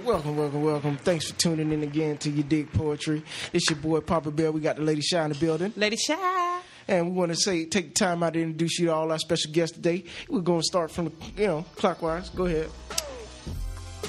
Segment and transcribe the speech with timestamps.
[0.00, 0.96] And welcome, welcome, welcome.
[0.96, 3.22] Thanks for tuning in again to your Dig Poetry.
[3.52, 4.50] It's your boy Papa Bear.
[4.50, 5.74] We got the Lady Shy in the building.
[5.76, 6.60] Lady Shy.
[6.88, 9.52] And we want to say, take time out to introduce you to all our special
[9.52, 10.04] guests today.
[10.30, 12.30] We're going to start from the, you know, clockwise.
[12.30, 12.70] Go ahead.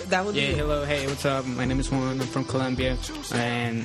[0.07, 0.55] That was Yeah, you.
[0.55, 1.45] hello, hey, what's up?
[1.45, 2.21] My name is Juan.
[2.21, 2.97] I'm from Colombia,
[3.33, 3.83] and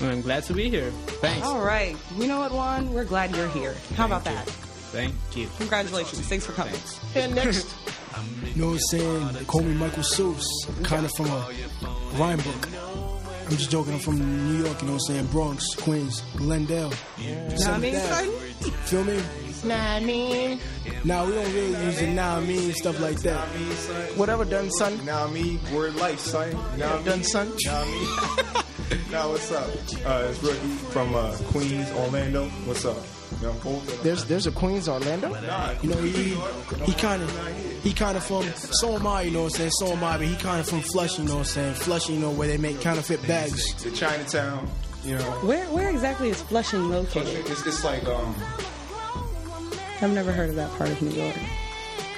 [0.00, 0.90] I'm glad to be here.
[1.20, 1.46] Thanks.
[1.46, 1.96] All right.
[2.16, 2.92] You know what, Juan?
[2.92, 3.76] We're glad you're here.
[3.94, 4.48] How about Thank that?
[4.90, 5.48] Thank you.
[5.58, 6.26] Congratulations.
[6.26, 6.74] Thanks for coming.
[7.14, 7.76] And next,
[8.54, 9.28] You know what I'm saying?
[9.34, 10.44] They call me Michael Seuss,
[10.84, 11.46] kind of from a
[12.18, 12.68] rhyme book.
[13.50, 13.94] I'm just joking.
[13.94, 15.26] I'm from New York, you know what I'm saying?
[15.26, 16.90] Bronx, Queens, Glendale.
[16.90, 16.94] Know
[17.48, 18.26] what I mean, son?
[18.84, 19.20] Feel me?
[19.64, 20.60] nah, I mean,
[21.04, 23.46] Nah, we don't really use it now, I mean, stuff like that.
[24.16, 25.04] whatever done, son.
[25.06, 26.52] Now me, word life, son.
[26.76, 27.52] Now me, Done, son.
[27.64, 28.06] now me.
[29.10, 29.66] now what's up?
[30.04, 30.56] Uh, it's Rookie
[30.92, 32.48] from uh, Queens, Orlando.
[32.66, 32.98] What's up?
[33.40, 34.02] You know, both.
[34.02, 35.28] There's there's a Queens Orlando.
[35.28, 36.34] Nah, You know, he
[36.84, 37.30] he kind of
[37.88, 39.70] he kind of from so am I, you know what I'm saying?
[39.72, 41.74] So am I, but he kind of from Flushing, you know what I'm saying?
[41.74, 43.74] Flushing, you know, where they make counterfeit bags.
[43.82, 44.68] the Chinatown.
[45.04, 47.46] You know, Where where exactly is Flushing located?
[47.46, 48.34] it's, it's like um.
[50.02, 51.34] I've never heard of that part of New York.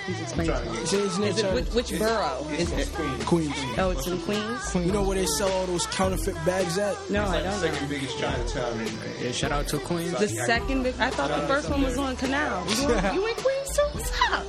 [0.06, 0.78] Please explain to me.
[0.78, 2.88] It's, it's Is it, which, which borough is it?
[3.26, 3.54] Queens.
[3.78, 4.74] Oh, it's in Queens?
[4.74, 6.96] You know where they sell all those counterfeit bags at?
[7.10, 7.88] No, I don't Second know.
[7.88, 8.80] biggest Chinatown.
[8.80, 8.88] In,
[9.22, 10.12] Yeah, shout out to Queens.
[10.18, 12.66] The second, big, I thought the first one was on Canal.
[12.70, 13.82] You, in- you in Queens too?
[13.92, 14.44] What's up?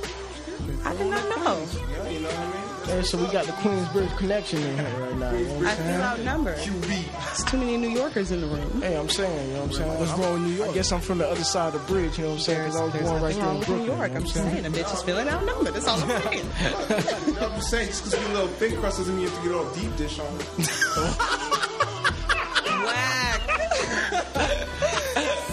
[0.84, 1.66] I did not know.
[1.90, 2.58] yeah, you know what I mean?
[2.90, 5.30] And so we got the Queensbridge connection in here right now.
[5.30, 6.00] You know what I I'm feel saying?
[6.02, 6.56] outnumbered.
[6.58, 8.82] There's too many New Yorkers in the room.
[8.82, 9.98] Hey, I'm saying, you know what I'm saying?
[10.00, 10.70] What's I'm- wrong with New York?
[10.70, 12.62] I guess I'm from the other side of the bridge, you know what I'm saying?
[12.64, 13.88] Because I was There's born right nothing there wrong in with Brooklyn.
[13.88, 14.08] New York.
[14.08, 15.74] you know I'm what just saying, a bitch is feeling outnumbered.
[15.74, 16.46] That's all I'm saying.
[17.40, 19.48] I'm just saying, just because we a little thick crust doesn't mean you have to
[19.48, 20.46] get all deep dish on it.
[22.82, 23.40] Whack.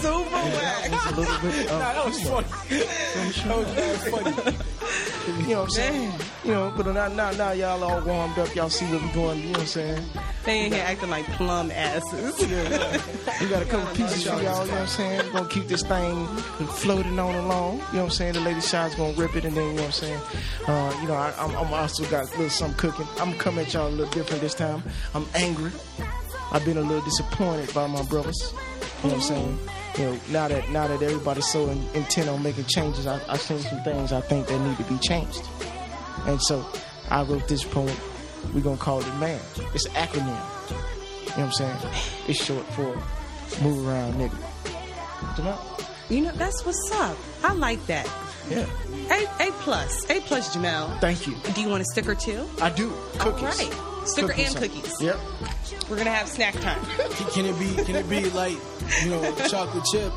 [0.00, 0.90] Super whack.
[0.90, 2.46] A little bit of, that was funny.
[3.44, 4.34] That was very funny.
[5.26, 6.12] You know what I'm saying?
[6.44, 8.54] You know, but now, now, now y'all all warmed up.
[8.54, 10.04] Y'all see where we're going, you know what I'm saying?
[10.44, 12.38] They in here acting like plum asses.
[13.40, 15.26] We got a couple pieces for y'all, you know what I'm saying?
[15.26, 17.76] We're going to keep this thing floating on along.
[17.76, 18.32] You know what I'm saying?
[18.34, 18.60] The lady
[18.96, 20.20] going to rip it, and then, you know what I'm saying?
[20.66, 23.06] Uh, you know, I, I'm, I'm also got a little something cooking.
[23.18, 24.82] I'm coming at y'all a little different this time.
[25.14, 25.72] I'm angry.
[26.52, 28.52] I've been a little disappointed by my brothers.
[29.02, 29.58] You know what I'm saying?
[29.98, 33.36] You know, now that now that everybody's so in, intent on making changes, I, I
[33.36, 35.42] seen some things I think that need to be changed.
[36.26, 36.64] And so
[37.10, 37.94] I wrote this poem.
[38.54, 39.40] We're gonna call it Man.
[39.74, 40.26] It's an acronym.
[40.70, 41.76] You know what I'm saying?
[42.28, 42.96] It's short for
[43.62, 45.38] move around nigga.
[45.38, 45.58] You know?
[46.08, 47.16] You know, that's what's up.
[47.44, 48.08] I like that.
[48.48, 48.66] Yeah.
[49.10, 50.08] A, a plus.
[50.10, 50.98] A plus, Jamel.
[51.00, 51.36] Thank you.
[51.54, 52.48] Do you want a sticker too?
[52.60, 52.92] I do.
[53.18, 53.60] Cookies.
[53.60, 54.08] All right.
[54.08, 54.92] Sticker and cookies.
[55.00, 55.16] Yep.
[55.88, 56.82] We're going to have snack time.
[57.32, 57.84] Can it be?
[57.84, 58.56] Can it be like
[59.04, 60.12] you know chocolate chip?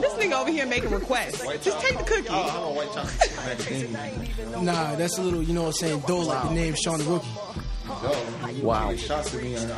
[0.00, 1.40] this nigga over here making requests.
[1.64, 2.28] Just take the cookie.
[2.28, 4.62] I don't know, white chocolate.
[4.62, 6.00] Nah, that's a little you know what I'm saying.
[6.06, 8.62] Dough like the name Sean the Rookie.
[8.62, 8.94] Wow.
[8.96, 9.56] Shots at me.
[9.56, 9.74] uh,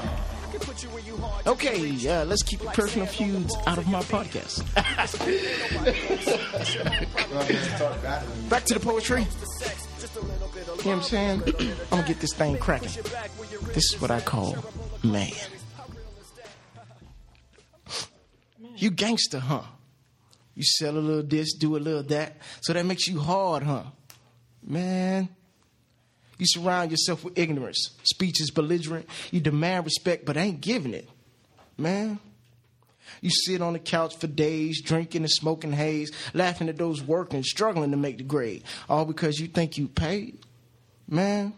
[1.46, 4.64] Okay, yeah, let's keep the personal feuds out of my podcast.
[8.50, 9.22] Back to the poetry.
[9.22, 11.42] You know what I'm saying?
[11.92, 12.90] I'm gonna get this thing cracking.
[13.74, 14.56] This is what I call
[15.04, 15.30] man.
[18.80, 19.62] You gangster, huh?
[20.54, 23.84] You sell a little this, do a little that, so that makes you hard, huh?
[24.62, 25.28] Man,
[26.38, 27.90] you surround yourself with ignorance.
[28.02, 29.06] Speech is belligerent.
[29.30, 31.08] You demand respect, but ain't giving it.
[31.76, 32.18] Man,
[33.20, 37.42] you sit on the couch for days, drinking and smoking haze, laughing at those working,
[37.42, 40.38] struggling to make the grade, all because you think you paid.
[41.06, 41.52] Man,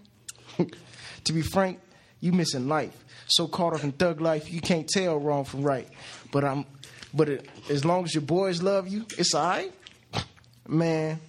[1.25, 1.79] to be frank,
[2.21, 2.97] you missing life.
[3.27, 5.89] So caught up in thug life, you can't tell wrong from right.
[6.31, 6.67] But I'm,
[7.15, 9.73] but it, as long as your boys love you, it's alright.
[10.67, 11.21] Man,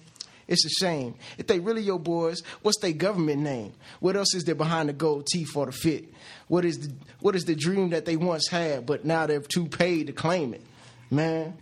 [0.46, 1.14] it's a shame.
[1.38, 3.72] If they really your boys, what's their government name?
[4.00, 6.12] What else is there behind the gold teeth or the fit?
[6.48, 9.66] What is the what is the dream that they once had, but now they're too
[9.66, 10.62] paid to claim it?
[11.10, 11.56] Man,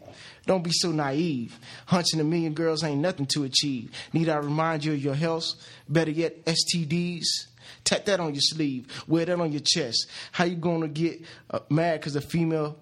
[0.46, 1.58] don't be so naive.
[1.86, 3.92] Hunching a million girls ain't nothing to achieve.
[4.12, 5.54] Need I remind you of your health?
[5.88, 7.24] Better yet, STDs.
[7.84, 8.86] Tat that on your sleeve.
[9.08, 10.08] Wear that on your chest.
[10.32, 12.78] How you gonna get uh, mad because a female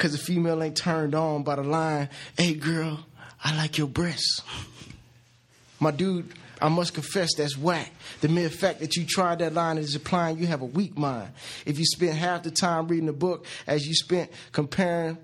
[0.00, 2.08] Cause the female ain't turned on by the line,
[2.38, 3.04] hey girl,
[3.44, 4.40] I like your breasts.
[5.78, 7.92] My dude, I must confess that's whack.
[8.22, 11.32] The mere fact that you tried that line is implying you have a weak mind.
[11.66, 15.18] If you spent half the time reading the book as you spent comparing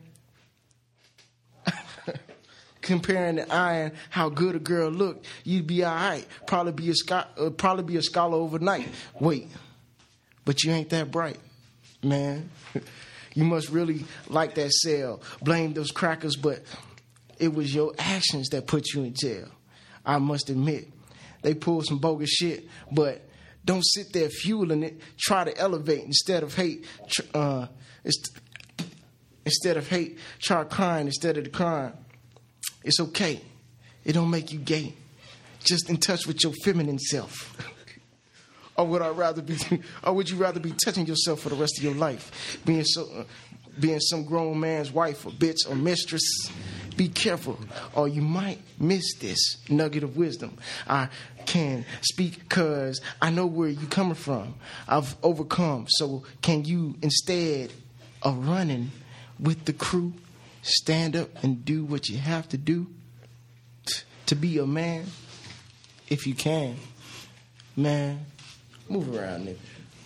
[2.83, 6.27] comparing the iron how good a girl looked, you'd be all right.
[6.47, 8.91] Probably be a uh, probably be a scholar overnight.
[9.21, 9.49] Wait,
[10.45, 11.39] but you ain't that bright,
[12.03, 12.51] man.
[13.37, 15.21] You must really like that cell.
[15.43, 16.63] Blame those crackers, but
[17.39, 19.49] it was your actions that put you in jail.
[20.07, 20.89] I must admit,
[21.43, 23.29] they pull some bogus shit, but
[23.63, 25.01] don't sit there fueling it.
[25.19, 26.87] Try to elevate instead of hate.
[27.35, 27.67] Uh,
[29.45, 31.93] instead of hate, try crying instead of the crime.
[32.85, 33.43] It's okay.
[34.03, 34.95] It don't make you gay.
[35.63, 37.55] Just in touch with your feminine self.
[38.77, 39.57] or would I rather be?
[40.05, 43.09] Or would you rather be touching yourself for the rest of your life, being so,
[43.17, 43.25] uh,
[43.79, 46.23] being some grown man's wife or bitch or mistress?
[46.97, 47.59] Be careful,
[47.95, 50.57] or you might miss this nugget of wisdom.
[50.89, 51.09] I
[51.45, 54.55] can speak because I know where you're coming from.
[54.89, 55.87] I've overcome.
[55.89, 57.73] So can you instead
[58.23, 58.91] of running
[59.39, 60.15] with the crew,
[60.63, 62.87] stand up and do what you have to do
[64.27, 65.07] to be a man,
[66.09, 66.77] if you can.
[67.77, 68.27] Man,
[68.89, 69.57] move around,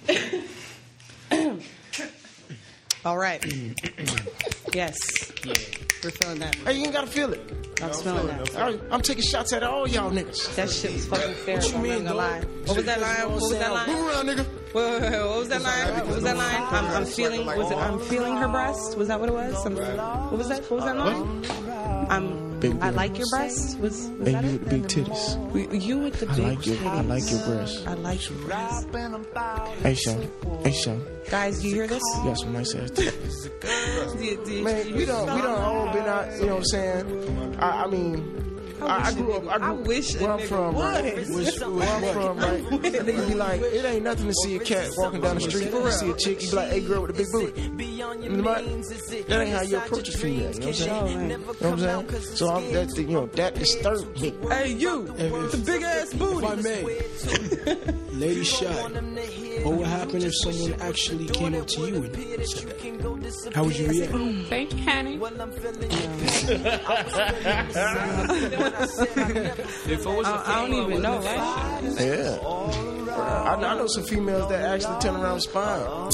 [0.06, 1.62] nigga.
[3.04, 3.42] All right.
[4.74, 4.96] yes.
[6.02, 6.54] We're feeling that.
[6.54, 7.40] Hey, you ain't gotta feel it.
[7.82, 8.56] I was feeling that.
[8.56, 10.54] All right, I'm taking shots at all y'all niggas.
[10.56, 11.56] That shit was fucking fair.
[11.56, 12.40] What you I'm mean, not lie.
[12.40, 13.30] What was that line?
[13.30, 13.86] What was that line?
[13.88, 14.46] Move around, nigga.
[14.74, 15.94] Wait, wait, wait, what was that line?
[15.94, 16.62] What was that line?
[16.70, 17.46] I'm, I'm feeling.
[17.46, 17.76] Was it?
[17.76, 18.96] I'm feeling her breast.
[18.96, 19.62] Was that what it was?
[19.62, 20.62] Some, what was that?
[20.70, 21.44] What was that line?
[22.10, 22.39] I'm.
[22.60, 23.78] Big I like your breast.
[23.78, 25.54] Was, was Hey, that you with the big titties.
[25.72, 27.86] You- You with the I big like your, I like your breasts.
[27.86, 28.86] I like your breasts.
[29.82, 30.30] Hey, Sean.
[30.62, 31.06] Hey, Sean.
[31.30, 32.02] Guys, do you hear this?
[32.18, 34.18] You got some nice ass titties.
[34.18, 36.32] Do you- do you- Man, we don't, we don't all been out.
[36.38, 37.56] You know what I'm saying?
[37.60, 38.39] I, I mean.
[38.82, 39.46] I, I grew up.
[39.48, 41.28] I, grew, I wish where I'm nigga from, right?
[41.28, 41.60] would.
[41.60, 42.60] Where I'm from, right?
[42.60, 45.70] A nigga be like, it ain't nothing to see a cat walking down the street.
[45.70, 47.60] You see a chick, you be like, hey, girl with a big booty.
[47.60, 47.68] You
[48.30, 48.64] know what?
[49.28, 50.52] That ain't how you approach a female.
[50.52, 51.20] You know what I'm saying?
[51.30, 51.78] You know what I'm
[52.08, 52.22] saying?
[52.36, 54.34] So I'm, that, you know, that disturbed me.
[54.48, 55.14] Hey, you.
[55.16, 56.46] If- The big ass booty.
[56.46, 56.82] If I may,
[58.12, 58.66] Lady Shy,
[59.62, 62.14] what would happen if someone actually came up to you and
[62.46, 63.52] said that?
[63.54, 64.12] How would you react?
[64.48, 65.18] Thank you, honey.
[68.78, 72.06] if it was a I, I don't even know, wouldn't right?
[72.06, 72.38] Yeah.
[73.10, 76.10] I, I know some females that actually turn around and smile.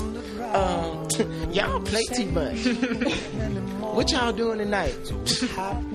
[0.54, 1.08] Um,
[1.52, 2.66] y'all play too much.
[3.96, 4.94] what y'all doing tonight?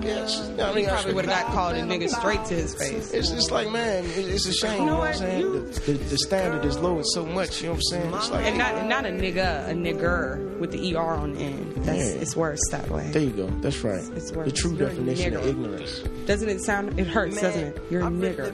[0.02, 3.12] yes, I mean, He probably would have got called a nigga straight to his face.
[3.12, 4.82] It's just like, man, it's a shame.
[4.82, 5.52] You know, what I'm saying?
[5.52, 7.62] The, the, the standard is lowered so much.
[7.62, 8.14] You know what I'm saying?
[8.16, 11.76] It's like, And not not a nigga, a nigger with the er on the end.
[11.86, 12.22] That's Yeah.
[12.22, 13.10] it's worse that way.
[13.12, 13.48] there you go.
[13.62, 14.04] That's right.
[14.16, 14.46] It's worse.
[14.46, 16.00] The true You're definition of ignorance.
[16.26, 17.00] Doesn't it sound?
[17.00, 17.82] It hurts, doesn't it?
[17.90, 18.52] You're a nigger.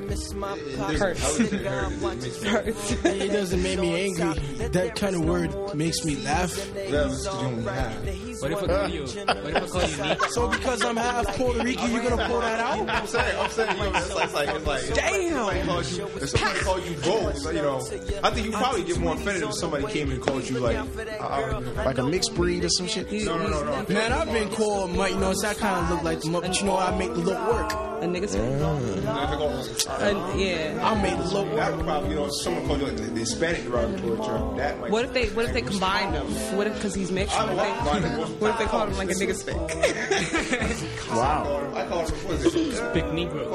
[0.98, 2.44] Hurts.
[2.44, 2.92] hurts.
[3.06, 4.40] It doesn't make me angry.
[4.70, 6.54] That kind of word makes me laugh.
[6.74, 8.52] That's what you have.
[8.52, 9.02] What if I call you?
[9.02, 10.24] What if I call you Nick?
[10.32, 12.90] So because I'm half Puerto Rican, you're gonna pull that out?
[12.90, 15.34] I'm saying, I'm saying, you know, it's like, it's like, it's like Damn.
[15.38, 17.78] Somebody calls you, if somebody called you both, you know,
[18.24, 20.78] I think you probably get more offended if somebody came and called you like,
[21.20, 23.12] uh, Like a mixed breed or some shit.
[23.12, 23.86] no, no, no, no.
[23.94, 26.60] Man, I've been called, Mike, you know, so I kind of look like the but
[26.60, 27.72] you know, I make the look work.
[27.98, 30.80] A nigga's uh, yeah.
[30.84, 31.78] I make the look That work.
[31.78, 34.92] would probably, you know, someone called you like the, the Hispanic derogatory term, that might.
[34.92, 36.28] What if they what if they combined them?
[36.56, 37.36] What if because he's mixed?
[37.36, 39.58] What if, they, what if they called him like a nigga spick?
[41.08, 41.72] Wow.
[41.74, 42.94] I called him, what is it?
[42.94, 43.50] Big Negro.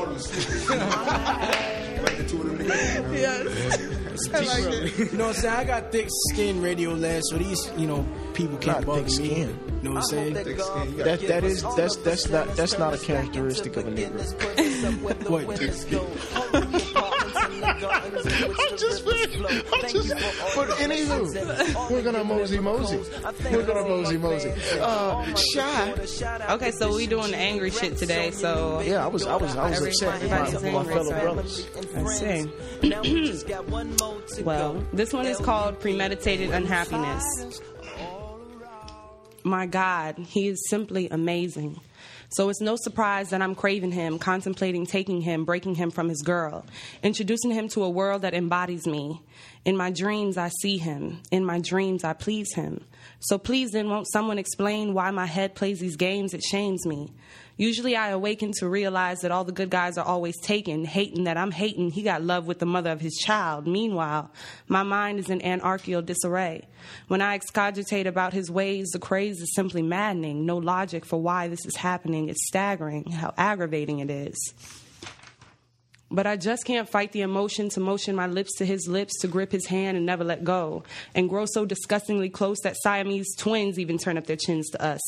[2.03, 3.15] Like the two of them together.
[3.15, 4.29] yes.
[4.35, 5.13] I like it.
[5.13, 5.55] You know what I'm saying?
[5.55, 9.07] I got thick skin, radio land, so these, you know, people can't Not bug thick
[9.07, 9.29] me.
[9.29, 9.59] skin.
[9.83, 10.35] You know what I'm saying?
[10.35, 14.23] Thick skin, That that is that's that's not that's not a characteristic of a nigga.
[15.29, 15.47] What?
[17.91, 19.45] I'm just playing.
[19.73, 20.09] I'm just.
[20.55, 22.99] But anywho, we're gonna mosey mosey.
[23.51, 24.53] We're gonna mosey mosey.
[24.81, 25.93] Uh, shy.
[26.51, 28.31] Okay, so we doing the angry shit today.
[28.31, 31.21] So Yeah, I was I was I was Every- upset with my, with my fellow
[31.21, 31.67] brothers.
[31.95, 32.47] Let's see.
[34.43, 37.25] well, this one is called premeditated unhappiness.
[39.45, 41.81] My God, he is simply amazing.
[42.33, 46.23] So it's no surprise that I'm craving him, contemplating taking him, breaking him from his
[46.23, 46.65] girl,
[47.03, 49.21] introducing him to a world that embodies me.
[49.67, 51.21] In my dreams, I see him.
[51.31, 52.85] In my dreams, I please him.
[53.21, 56.33] So please then, won't someone explain why my head plays these games?
[56.33, 57.13] It shames me.
[57.57, 61.37] Usually I awaken to realize that all the good guys are always taken, hating that
[61.37, 63.67] I'm hating he got love with the mother of his child.
[63.67, 64.31] Meanwhile,
[64.69, 66.67] my mind is in anarchical disarray.
[67.09, 70.47] When I excogitate about his ways, the craze is simply maddening.
[70.47, 72.29] No logic for why this is happening.
[72.29, 74.55] It's staggering how aggravating it is.
[76.11, 79.29] But I just can't fight the emotion to motion my lips to his lips, to
[79.29, 83.79] grip his hand and never let go, and grow so disgustingly close that Siamese twins
[83.79, 85.01] even turn up their chins to us.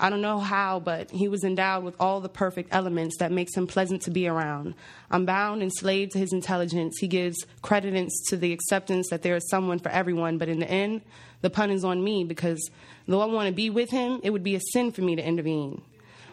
[0.00, 3.56] I don't know how, but he was endowed with all the perfect elements that makes
[3.56, 4.74] him pleasant to be around.
[5.08, 6.98] I'm bound and slave to his intelligence.
[6.98, 10.68] He gives credence to the acceptance that there is someone for everyone, but in the
[10.68, 11.02] end,
[11.42, 12.70] the pun is on me because
[13.06, 15.24] though I want to be with him, it would be a sin for me to
[15.24, 15.80] intervene.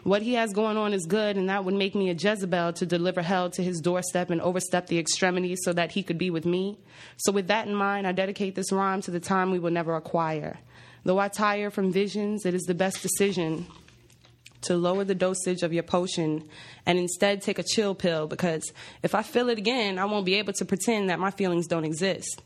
[0.02, 2.86] What he has going on is good, and that would make me a Jezebel to
[2.86, 6.44] deliver hell to his doorstep and overstep the extremities so that he could be with
[6.44, 6.76] me.
[7.18, 9.94] So, with that in mind, I dedicate this rhyme to the time we will never
[9.94, 10.58] acquire.
[11.04, 13.66] Though I tire from visions, it is the best decision
[14.62, 16.48] to lower the dosage of your potion
[16.86, 20.34] and instead take a chill pill because if I feel it again, I won't be
[20.34, 22.42] able to pretend that my feelings don't exist.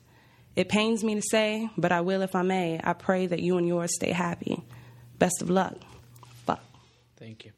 [0.55, 2.81] It pains me to say, but I will if I may.
[2.83, 4.65] I pray that you and yours stay happy.
[5.19, 5.75] Best of luck.
[6.47, 6.65] Fuck.
[7.19, 7.53] Thank you.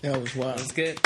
[0.00, 0.58] That was wild.
[0.58, 0.98] That's good.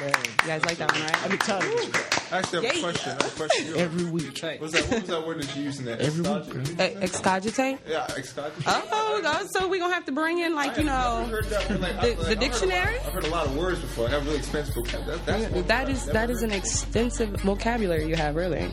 [0.00, 0.12] Man,
[0.42, 1.24] You guys like that one, right?
[1.24, 2.32] I be tired of this.
[2.32, 2.82] I actually have a Yeah.
[2.82, 3.10] question.
[3.10, 3.66] I have a question.
[3.66, 4.40] Yo, every week.
[4.42, 4.60] Right.
[4.60, 4.84] What's that?
[4.90, 6.00] What was that word that you used in that?
[6.02, 6.96] Every week, Excogitate?
[6.96, 7.78] Uh, excogitate?
[7.88, 8.64] Yeah, excogitate.
[8.66, 11.44] Oh, oh, so we're going to have to bring in, like, you know, I've heard
[11.46, 12.98] that word, like, the- I've- the like, I've heard a lot- dictionary?
[12.98, 14.06] I've heard a lot of words before.
[14.06, 15.16] I have really expensive vocabulary.
[15.18, 16.50] That, that's one that I've is never that is heard.
[16.50, 18.70] an extensive vocabulary you have, really.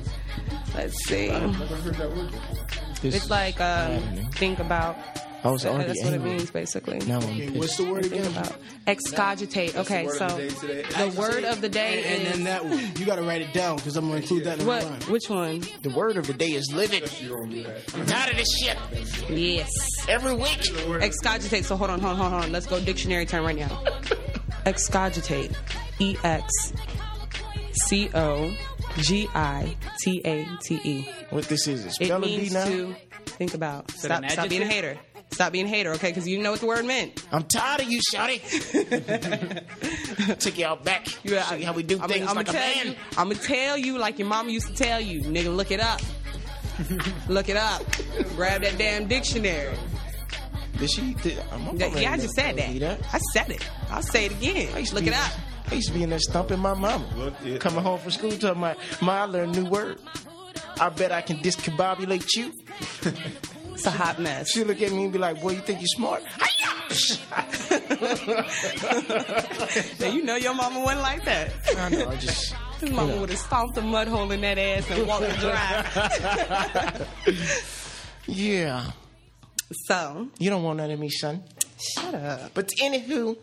[0.76, 1.30] Let's see.
[1.30, 2.66] I've never heard that word before.
[3.02, 4.02] This- It's like um,
[4.34, 4.98] think about.
[5.46, 7.00] Oh, I was already That's what it means, basically.
[7.00, 7.58] Now I'm Okay, pissed.
[7.58, 8.32] what's the word Think again?
[8.32, 8.56] about
[8.88, 9.76] excogitate.
[9.76, 10.50] Okay, so the day
[10.84, 11.10] today.
[11.10, 12.80] the word of the day And, and is then that one.
[12.98, 14.84] You got to write it down because I'm going to include that in what?
[14.86, 15.02] my rhyme.
[15.12, 15.62] Which one?
[15.82, 17.04] The word of the day is living.
[17.22, 17.94] You don't do that.
[17.94, 18.78] I'm tired of this shit.
[19.30, 19.70] Yes,
[20.08, 20.60] Every week.
[21.04, 21.66] excogitate.
[21.66, 22.52] So hold on, hold on, hold on.
[22.54, 23.84] Let's go dictionary term right now.
[24.66, 25.52] Excogitate.
[26.00, 26.74] E X
[27.86, 28.56] C O
[28.98, 31.10] G I T A T E.
[31.32, 31.86] What this is?
[31.86, 32.66] Is It spell a D means now?
[32.66, 32.96] to
[33.26, 33.90] think about.
[33.90, 34.98] it Stop, stop being a hater.
[35.34, 36.10] Stop being a hater, okay?
[36.10, 37.26] Because you didn't know what the word meant.
[37.32, 38.40] I'm tired of you, Shotty.
[40.40, 41.08] Take y'all back.
[41.26, 42.88] You- Show you how we do I'm, things I'm like a man.
[42.88, 42.96] you.
[43.18, 45.56] I'm gonna tell you like your mama used to tell you, nigga.
[45.56, 46.02] Look it up.
[47.30, 47.84] look it up.
[48.36, 49.76] Grab that damn dictionary.
[50.78, 51.14] Did she?
[51.16, 53.00] Did, I'm I'm Yeah, yeah, I just said telling that.
[53.14, 53.68] I said it.
[53.90, 54.78] I'll say it I again.
[54.78, 55.32] used to Look it up.
[55.72, 57.06] I used to be in there stumping my mama.
[57.16, 60.00] Look it Coming home from school telling my, my I learned a new word.
[60.80, 62.52] I bet I can discombobulate you.
[63.84, 64.50] It's a hot mess.
[64.50, 66.24] She look at me and be like, boy, you think you smart?
[70.00, 71.52] Now, you know your mama wasn't like that.
[71.78, 72.56] I know, I just...
[72.80, 77.08] His mama would have stomped a mud hole in that ass and walked the drive.
[78.26, 78.92] Yeah.
[79.86, 81.44] so, You don't want none of me, son.
[81.78, 82.52] shut up.
[82.54, 83.36] But anywho,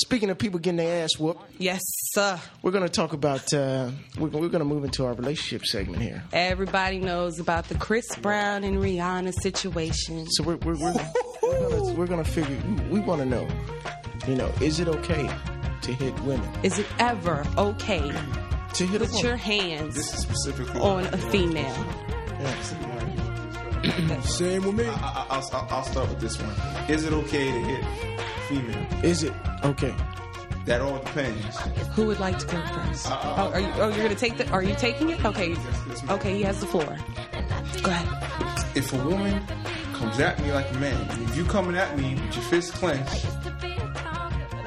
[0.00, 1.80] speaking of people getting their ass whooped, Yes,
[2.12, 2.38] sir.
[2.62, 6.02] we're going to talk about, uh, we're, we're going to move into our relationship segment
[6.02, 6.22] here.
[6.32, 10.26] Everybody knows about the Chris Brown and Rihanna situation.
[10.30, 10.94] So we're, we're, we're,
[11.42, 12.56] we're going we're gonna figure,
[12.90, 13.46] we want to know,
[14.28, 15.28] you know, is it okay
[15.82, 16.48] to hit women?
[16.62, 18.12] Is it ever okay
[18.74, 20.80] To hit a put your hands This is specifically.
[20.80, 21.74] on a female?
[24.22, 24.84] Same with me.
[24.86, 26.54] I, I, I'll, I'll, I'll start with this one.
[26.90, 27.84] Is it okay to hit
[28.50, 28.86] female?
[29.04, 29.32] Is it
[29.64, 29.94] okay?
[30.66, 31.56] That all depends.
[31.94, 33.10] Who would like to go first?
[33.10, 34.46] Uh, uh, oh, are you, oh, you're gonna take the?
[34.50, 35.24] Are you taking it?
[35.24, 35.56] Okay.
[36.10, 36.84] Okay, he has the floor.
[37.82, 38.76] Go ahead.
[38.76, 39.42] If a woman
[39.94, 43.26] comes at me like a man, if you coming at me with your fist clenched,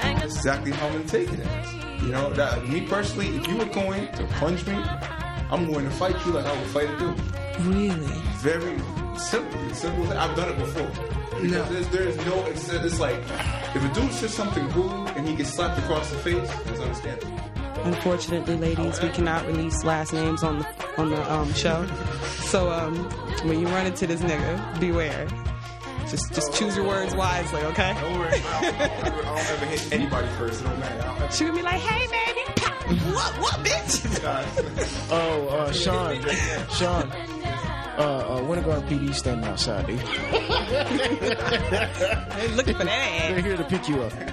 [0.01, 1.39] that's exactly how I'm gonna take it.
[1.39, 1.73] As.
[2.03, 5.91] You know, that me personally, if you were going to punch me, I'm going to
[5.91, 7.21] fight you like I would fight a dude.
[7.67, 8.21] Really?
[8.39, 8.77] Very
[9.17, 9.73] simple.
[9.73, 10.11] Simple.
[10.11, 10.87] I've done it before.
[11.39, 11.63] Because No.
[11.65, 12.45] there's, there's no.
[12.47, 13.21] It's, it's like
[13.75, 17.39] if a dude says something rude and he gets slapped across the face, that's understandable.
[17.85, 21.85] Unfortunately, ladies, we cannot release last names on the on the um, show.
[22.45, 22.95] So um,
[23.47, 25.27] when you run into this nigga, beware.
[26.09, 27.95] Just just choose your words wisely, okay?
[27.99, 28.29] Don't worry.
[28.33, 30.61] I don't, I don't, ever, I don't ever hit anybody first.
[30.61, 31.01] It don't matter.
[31.01, 36.21] I don't ever- She gonna be like, "Hey, baby, what, what, bitch?" Oh, uh, Sean,
[36.69, 37.11] Sean,
[37.97, 39.85] uh, uh, Winter Garden PD standing outside.
[39.87, 39.95] They,
[42.33, 44.13] They looking for that they're here to pick you up.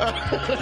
[0.00, 0.06] You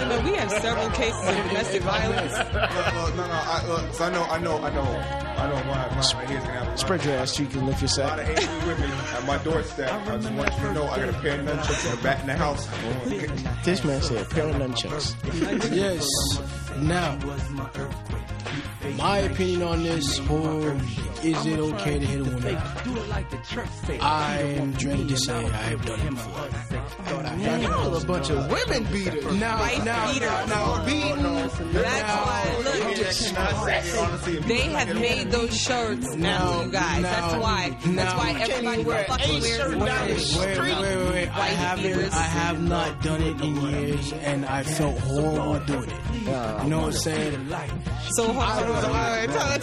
[0.05, 2.33] know, we have several cases of domestic violence.
[2.37, 3.31] Look, look, no, no.
[3.33, 5.55] I, look, 'cause I know, I know, I know, I know.
[5.55, 7.87] My, my, my here's gonna have a Spread your ass so you can lift your
[7.87, 8.05] sack.
[8.05, 8.49] A lot of sack.
[8.49, 9.91] angry women at my doorstep.
[10.07, 12.19] I just want you to know I got a pair of nunchucks in the back
[12.19, 12.67] in the house.
[13.63, 15.15] This man said, pair of nunchucks.
[15.73, 16.05] Yes.
[16.81, 17.15] Now,
[18.97, 20.71] my opinion on this whole
[21.23, 22.55] is it okay to hit a woman?
[24.01, 26.49] I am dreaded to say I have done it before.
[27.59, 29.35] Y'all a bunch of women beaters.
[29.35, 30.29] Now, Wife now, beaters.
[30.47, 30.83] now,
[31.73, 32.45] That's why.
[32.63, 37.01] Look, they have made those shirts now, you guys.
[37.01, 37.77] That's why.
[37.85, 41.29] That's why everybody fucking wears wait, wait, wait, wait.
[41.29, 42.13] I haven't.
[42.13, 46.08] I have not done it in years, and I felt horrible doing it.
[46.25, 47.49] You know what I'm saying?
[48.15, 49.59] So hold on, hold right, I,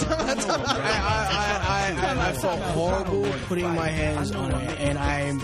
[0.89, 1.37] I,
[1.69, 5.41] I, I, I felt horrible putting my hands on her, and I'm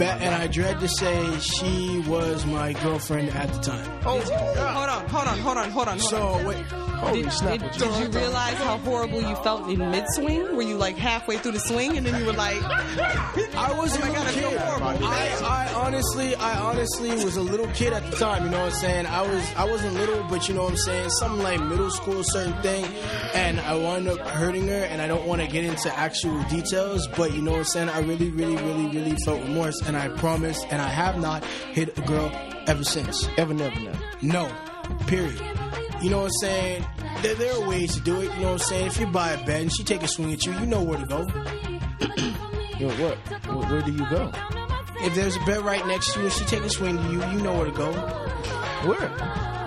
[0.00, 4.00] and I dread to say she was my girlfriend at the time.
[4.06, 5.98] Oh, hold on, hold on, hold on, hold on.
[6.00, 6.64] So wait,
[7.12, 10.56] Did, did, did you realize how horrible you felt in mid swing?
[10.56, 13.98] Were you like halfway through the swing and then you were like, I was Oh
[13.98, 14.58] a my God, little I feel kid.
[14.60, 15.04] horrible.
[15.06, 18.44] I, I honestly, I honestly was a little kid at the time.
[18.44, 19.06] You know what I'm saying?
[19.06, 21.10] I was, I wasn't little, but you know what I'm saying?
[21.10, 22.84] Something like middle school, certain thing,
[23.34, 24.84] and I wound up hurting her.
[24.84, 27.88] And I don't want to get into actual details, but you know what I'm saying?
[27.88, 31.96] I really, really, really, really felt remorse, and I promise, and I have not hit
[31.98, 32.30] a girl
[32.66, 33.28] ever since.
[33.36, 33.98] Ever, never, never.
[34.22, 34.50] No.
[35.06, 35.40] Period.
[36.02, 36.86] You know what I'm saying?
[37.22, 38.24] There, there are ways to do it.
[38.34, 38.86] You know what I'm saying?
[38.88, 40.98] If you buy a bed and she take a swing at you, you know where
[40.98, 41.20] to go.
[42.78, 43.16] Yo, what?
[43.46, 44.30] Where, where do you go?
[45.00, 47.24] If there's a bed right next to you and she take a swing to you,
[47.24, 47.92] you know where to go.
[48.86, 49.08] Where?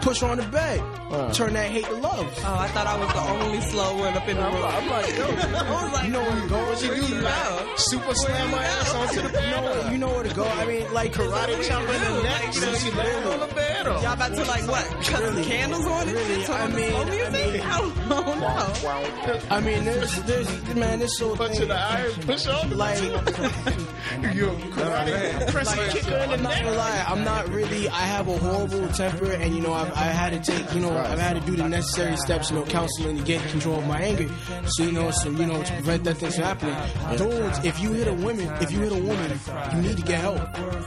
[0.01, 0.79] Push her on the bed.
[1.09, 1.33] Uh.
[1.33, 2.25] Turn that hate to love.
[2.45, 4.55] oh, I thought I was the only slow one up in the room.
[4.63, 6.57] I'm like, yo, I was like, You know where to go.
[6.65, 7.05] what you do?
[7.15, 9.91] You like super slam my ass onto the You know, bed?
[9.91, 10.45] you know where to go.
[10.45, 13.85] I mean, like Karate chop in the neck, so she land on the bed.
[13.85, 14.85] Y'all about to like what?
[15.05, 16.13] Cut some candles on it?
[16.13, 19.43] Really, I the mean- slow I mean- I don't know.
[19.49, 21.67] I mean, there's, there's, man, this whole Punch in thing.
[21.69, 22.77] the eye, push on.
[22.77, 26.63] Like, Yo, karate, press and kick her in the I'm not neck.
[26.63, 27.05] gonna lie.
[27.07, 27.89] I'm not really.
[27.89, 30.95] I have a horrible temper, and you know, I've, I had to take, you know,
[30.97, 33.99] I've had to do the necessary steps, you know, counseling to get control of my
[34.01, 34.27] anger.
[34.67, 37.17] So you know, so you know, to prevent that thing from happening.
[37.17, 39.39] Dudes, if you hit a woman, if you hit a woman,
[39.75, 40.39] you need to get help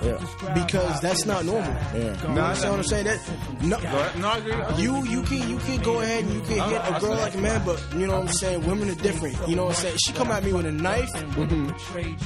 [0.02, 0.18] Yeah.
[0.54, 1.72] because that's not normal.
[1.94, 2.00] Yeah.
[2.32, 3.04] You understand what I'm saying?
[3.06, 3.20] That
[3.62, 3.78] no.
[4.20, 7.34] No, You you can you can go ahead and you can hit a girl like
[7.34, 8.66] a man, but you know what I'm saying.
[8.66, 9.36] Women are different.
[9.48, 9.96] You know what I'm saying.
[10.04, 11.74] She come at me with a knife, I'm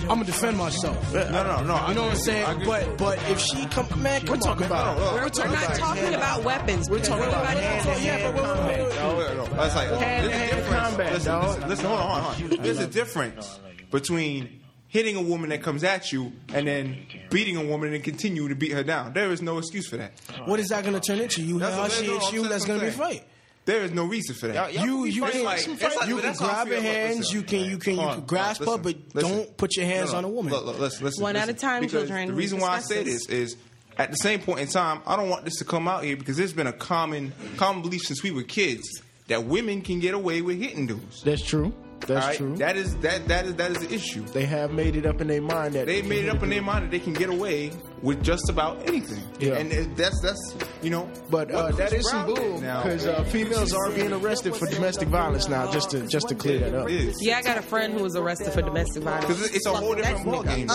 [0.08, 1.14] gonna defend myself.
[1.14, 1.88] No, no, no.
[1.88, 2.62] You know what I'm saying?
[2.66, 4.96] But but if she come, man, come We're on, talking about.
[4.98, 6.63] We're, we're not talking about weapons.
[6.66, 8.78] We're talking about hand-to-hand combat.
[8.96, 9.44] No, wait, no.
[9.56, 10.82] That's like Hand- there's a hand difference.
[10.82, 12.62] combat, listen, listen, listen, hold on, hold on.
[12.62, 17.64] There's a difference between hitting a woman that comes at you and then beating a
[17.64, 19.12] woman and continue to beat her down.
[19.12, 20.12] There is no excuse for that.
[20.46, 21.42] What is that gonna turn into?
[21.42, 22.48] You That's how she hits you?
[22.48, 23.24] That's gonna be a fight.
[23.66, 24.54] There is no reason for that.
[24.54, 26.68] Y'all- y'all You can you can like some you can but that's how I grab
[26.68, 27.32] her hands.
[27.32, 29.30] You can you can you can on, grasp her, but listen.
[29.36, 30.18] don't put your hands No, no.
[30.18, 30.52] on a woman.
[30.52, 32.28] Look, look, listen, listen, One at a time, Because children.
[32.28, 33.26] The reason why I say this.
[33.26, 33.56] this is
[33.98, 36.36] at the same point in time, I don't want this to come out here because
[36.36, 40.42] there's been a common common belief since we were kids that women can get away
[40.42, 41.22] with hitting dudes.
[41.22, 41.72] That's true.
[42.00, 42.36] That's right?
[42.36, 42.56] true.
[42.56, 44.24] That is that that is that is the issue.
[44.26, 46.62] they have made it up in their mind that They made it up in their
[46.62, 47.70] mind that they can get away
[48.04, 49.22] with just about anything.
[49.40, 49.54] Yeah.
[49.54, 51.08] And it- that's that's you know.
[51.30, 54.66] But uh, what that Chris is some bull because uh, females are being arrested for
[54.66, 55.70] domestic violence now.
[55.72, 56.88] Just to just to clear that up.
[57.20, 59.26] Yeah, I got a friend who was arrested for domestic violence.
[59.26, 60.68] Because it's a whole different ball game.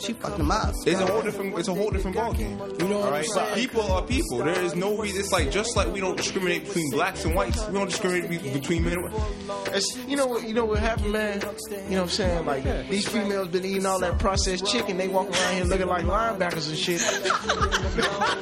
[0.00, 0.74] She fucked him up.
[0.86, 1.58] It's a whole different.
[1.58, 2.60] It's a whole different ball game.
[2.78, 3.54] You know All what right, I'm saying?
[3.54, 4.38] people are people.
[4.38, 5.20] There is no reason.
[5.20, 7.66] It's like just like we don't discriminate between blacks and whites.
[7.66, 8.92] We don't discriminate between men.
[8.94, 9.20] and women.
[9.72, 10.46] It's, you know what?
[10.46, 11.40] You know what happened, man.
[11.40, 12.46] You know what I'm saying?
[12.46, 14.96] Like these females been eating all that processed chicken.
[14.98, 17.00] They walk around here looking like linebackers and shit.
[17.00, 18.38] I,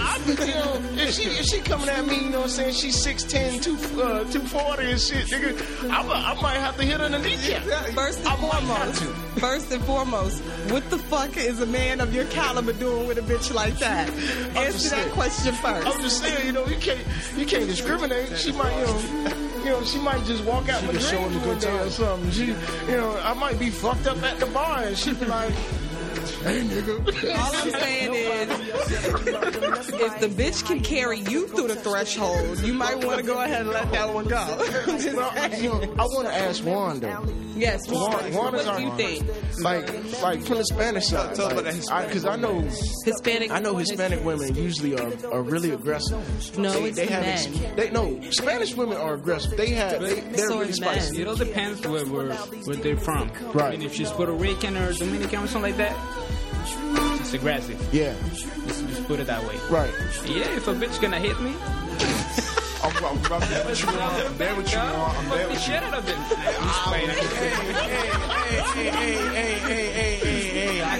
[0.00, 2.74] I, you know, if she if she coming at me, you know what I'm saying?
[2.74, 3.72] She's 6'10", 2,
[4.02, 5.90] uh, 240 and shit, nigga.
[5.90, 7.62] I, I might have to hit her in the kneecap.
[7.94, 9.02] First and I foremost,
[9.38, 13.22] first and foremost, what the fuck is a man of your caliber doing with a
[13.22, 14.08] bitch like that?
[14.08, 15.10] Answer that saying.
[15.10, 15.86] question first.
[15.86, 17.04] I'm just saying, you know, you can't
[17.36, 18.36] you can't discriminate.
[18.36, 21.18] She might, you know, you know, she might just walk out She my can show
[21.18, 22.30] dreams him a good day or something.
[22.30, 25.52] She, you know, I might be fucked up at the bar, and she be like,
[26.48, 28.48] "Hey, nigga." All I'm saying is,
[30.00, 33.62] if the bitch can carry you through the threshold, you might want to go ahead
[33.62, 34.36] and let that one go.
[34.86, 37.24] I'm Well, you know, I want to ask Juan though.
[37.56, 39.26] yes, Juan, what, Juan is what do you think?
[39.60, 41.74] Like, like from the Spanish side, Tell about that
[42.06, 42.60] because I, know,
[43.04, 43.50] Hispanic.
[43.50, 46.18] I know Hispanic women usually are, are really aggressive.
[46.58, 47.64] No, they, it's they have men.
[47.64, 49.56] ex- they no Spanish women are aggressive.
[49.56, 51.22] They have they, they're So really spicy.
[51.22, 53.30] It all depends where, where, where they're from.
[53.52, 53.64] Right.
[53.64, 55.96] I mean, if she's Puerto Rican or Dominican or something like that,
[57.20, 57.78] it's aggressive.
[57.92, 58.14] Yeah,
[58.66, 59.56] Let's just put it that way.
[59.70, 59.92] right.
[60.26, 61.54] Yeah, if a bitch gonna hit me,
[62.82, 63.88] I'm, I'm, I'm there with you.
[63.88, 64.78] I'm there with you.
[64.78, 65.74] I'm there the with you.
[65.74, 66.06] shit out of.
[66.06, 67.08] Just playing.
[67.08, 70.37] hey, hey, hey, hey, hey, hey, hey!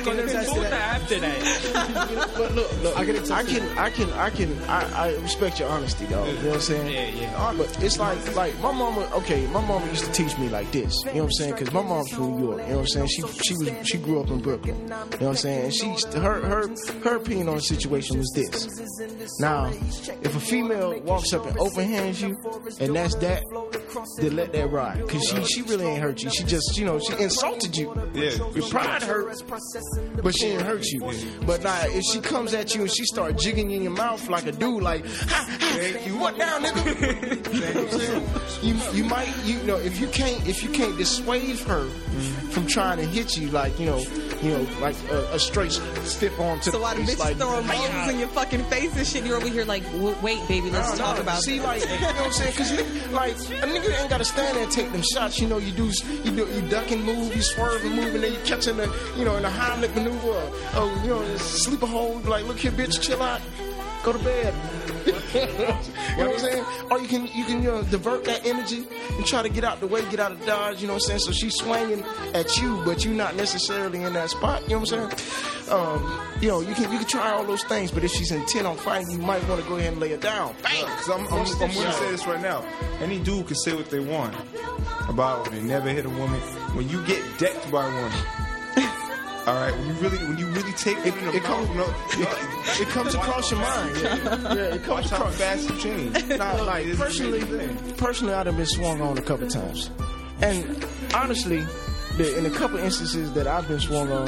[0.08, 0.70] I I can can attest to pull that.
[0.70, 2.28] that after that.
[2.38, 5.14] But look, look, I I can can, I can, I can, I can, I, I
[5.16, 6.24] respect your honesty, though.
[6.26, 6.92] You know what I'm saying?
[7.16, 7.36] Yeah, yeah.
[7.42, 9.08] Uh, But it's like, like my mama.
[9.14, 10.94] Okay, my mama used to teach me like this.
[11.06, 11.52] You know what I'm saying?
[11.54, 12.60] Because my mom's from New York.
[12.62, 13.08] You know what I'm saying?
[13.08, 14.76] She, she was, she grew up in Brooklyn.
[14.82, 15.64] You know what I'm saying?
[15.64, 15.86] And she,
[16.18, 16.68] her, her,
[17.04, 18.68] her opinion on the situation was this.
[19.40, 19.66] Now,
[20.22, 22.36] if a female walks up and open hands you,
[22.80, 23.42] and that's that,
[24.18, 24.98] then let that ride.
[25.06, 26.30] Because she, she really ain't hurt you.
[26.30, 27.94] She just, you know, she insulted you.
[28.14, 28.30] Yeah.
[28.54, 29.42] Your pride hurt,
[30.22, 31.00] but she didn't hurt you.
[31.46, 34.46] But now, if she comes at you and she start jigging in your mouth like
[34.46, 37.52] a dude, like, ha, ha, you what now, nigga?
[37.54, 38.96] you, know what I'm saying?
[38.96, 41.88] you might you know if you can't if you can't dissuade her
[42.50, 43.98] from trying to hit you like you know
[44.42, 45.70] you know like a, a straight
[46.02, 48.64] stiff arm to So the while the face, bitch like, throwing roses in your fucking
[48.64, 51.58] face and shit, you're over here like, "W- wait, baby, let's talk no, about See,
[51.58, 51.66] this.
[51.66, 52.52] like, you know what I'm saying?
[52.52, 55.38] Because, like, a nigga ain't got to stand there and take them shots.
[55.40, 55.90] You know, you do,
[56.24, 58.76] you do, you duck and move, you swerve and move, and then you catch in
[58.76, 60.28] the, you know, in the Heimlich maneuver,
[60.76, 63.40] or, or, you know, sleeper hold, like, look here, bitch, chill out,
[64.02, 64.54] go to bed.
[65.06, 66.64] you know what I'm saying?
[66.90, 68.84] Or you can, you can, you know, divert that energy
[69.16, 70.80] and try to get out the way, get out of dodge.
[70.82, 71.20] You know what I'm saying?
[71.20, 74.62] So she's swinging at you, but you're not necessarily in that spot.
[74.62, 75.70] You know what I'm saying?
[75.70, 78.66] Um, you know, you can, you can try all those things, but if she's intent
[78.66, 80.54] on fighting, you might want to go ahead and lay it down.
[80.62, 80.84] Bang!
[80.84, 82.64] Because I'm, I'm, I'm going to say this right now.
[83.00, 84.34] Any dude can say what they want
[85.08, 86.40] about they never hit a woman.
[86.74, 88.47] When you get decked by a woman,
[89.48, 91.86] all right, when you really, when you really take it, the it comes- no,
[92.80, 93.96] It comes across your mind.
[93.96, 95.36] Yeah, yeah it comes Watch across.
[95.36, 96.38] fast you change.
[96.38, 97.40] Nah, like personally,
[97.96, 99.90] personally, I've been swung on a couple times,
[100.42, 100.84] and
[101.14, 101.64] honestly,
[102.18, 104.26] in a couple instances that I've been swung on,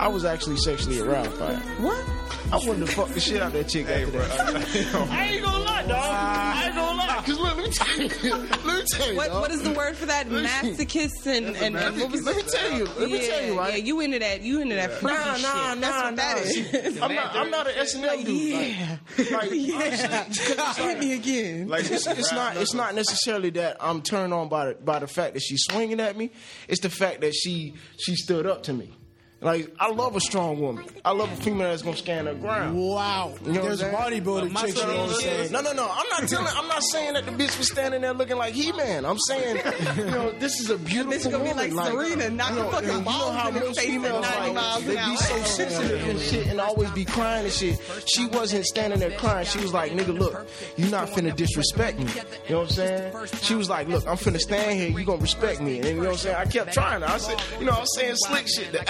[0.00, 1.58] I was actually sexually aroused by it.
[1.78, 2.04] What?
[2.52, 4.22] I wanted to fuck the shit out of that chick Hey, after bro.
[4.26, 5.08] that.
[5.10, 5.90] I ain't gonna lie, dog.
[5.92, 7.22] I ain't gonna lie.
[7.26, 8.34] Cause look, let me tell you.
[8.64, 9.16] Let me tell you.
[9.16, 10.26] What, what is the word for that?
[10.28, 12.84] Masochist and, and, and what was Let me tell you.
[12.86, 13.72] Let me yeah, tell you, right?
[13.74, 14.40] Yeah, you into that?
[14.40, 15.42] You into that freaky Nah, shit?
[15.42, 16.16] nah, That's nah, what nah.
[16.16, 16.46] that
[16.86, 17.02] is.
[17.02, 17.36] I'm not.
[17.36, 18.76] I'm not an S&M dude.
[19.18, 19.76] Like, like Yeah.
[19.76, 21.68] honestly, Hit me again.
[21.68, 25.06] Like it's, it's not it's not necessarily that I'm turned on by the, by the
[25.06, 26.30] fact that she's swinging at me.
[26.68, 28.96] It's the fact that she she stood up to me.
[29.42, 30.84] Like I love a strong woman.
[31.02, 32.76] I love a female that's gonna stand her ground.
[32.78, 33.32] Wow.
[33.42, 35.88] You know There's what I'm bodybuilding chicks you know what No, no, no.
[35.90, 36.52] I'm not telling.
[36.54, 39.06] I'm not saying that the bitch was standing there looking like He Man.
[39.06, 39.62] I'm saying,
[39.96, 41.74] you know, this is a beautiful gonna be woman.
[41.74, 43.80] like Serena, knock you the know, fucking and you know balls how in her most
[43.80, 45.16] face at females 90 like miles they an be hour.
[45.16, 47.80] so sensitive and shit, and always be crying and shit.
[48.06, 49.46] She wasn't standing there crying.
[49.46, 52.04] She was like, "Nigga, look, you're not finna disrespect me."
[52.46, 53.26] You know what I'm saying?
[53.40, 54.90] She was like, "Look, I'm finna stand here.
[54.90, 56.36] You gonna respect me?" And then, you know what I'm saying?
[56.36, 57.02] I kept trying.
[57.02, 58.86] I said, you know, I was saying slick shit, the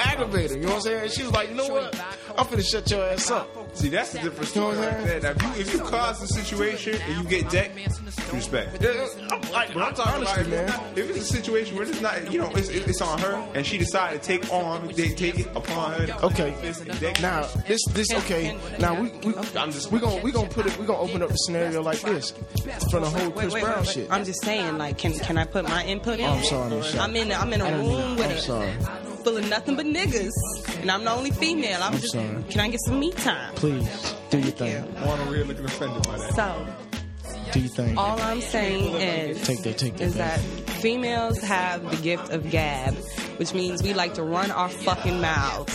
[0.48, 0.56] aggravator.
[0.56, 1.10] You know what I'm saying?
[1.10, 1.94] She was like, "You know what?
[2.36, 4.54] I'm finna shut your ass up." See, that's the difference.
[4.54, 5.20] You know what I'm right there.
[5.20, 7.76] Now, if you, if you cause the situation and you get decked,
[8.32, 8.82] respect.
[8.82, 10.92] Yeah, I'm like, But I'm talking honestly, about man.
[10.96, 13.64] if, if it's a situation where it's not, you know, it's, it's on her and
[13.66, 16.06] she decided to take on, they take it upon her.
[16.24, 16.50] Okay.
[17.20, 18.56] Now this this okay.
[18.78, 21.28] Now we we I'm just we gonna we gonna put it we gonna open up
[21.30, 22.30] the scenario like this
[22.90, 23.94] from the whole Chris wait, Brown wait, wait.
[23.94, 24.10] shit.
[24.10, 26.26] I'm just saying, like, can can I put my input in?
[26.26, 27.00] Oh, I'm sorry, Michelle.
[27.02, 27.32] I'm in.
[27.32, 28.72] I'm in a I didn't room mean- with I'm a sorry.
[29.24, 30.30] Full of nothing but niggas,
[30.80, 31.82] and I'm the only female.
[31.82, 32.12] I'm, I'm just.
[32.12, 32.42] sorry.
[32.48, 33.54] Can I get some me time?
[33.54, 34.72] Please do your thing.
[34.72, 34.82] Yeah.
[35.06, 36.34] Juan over here looking offended by that.
[36.34, 36.66] So
[37.52, 37.98] Do your thing.
[37.98, 42.50] all I'm saying is, Take that, take that is that females have the gift of
[42.50, 42.94] gab,
[43.38, 45.74] which means we like to run our fucking mouths.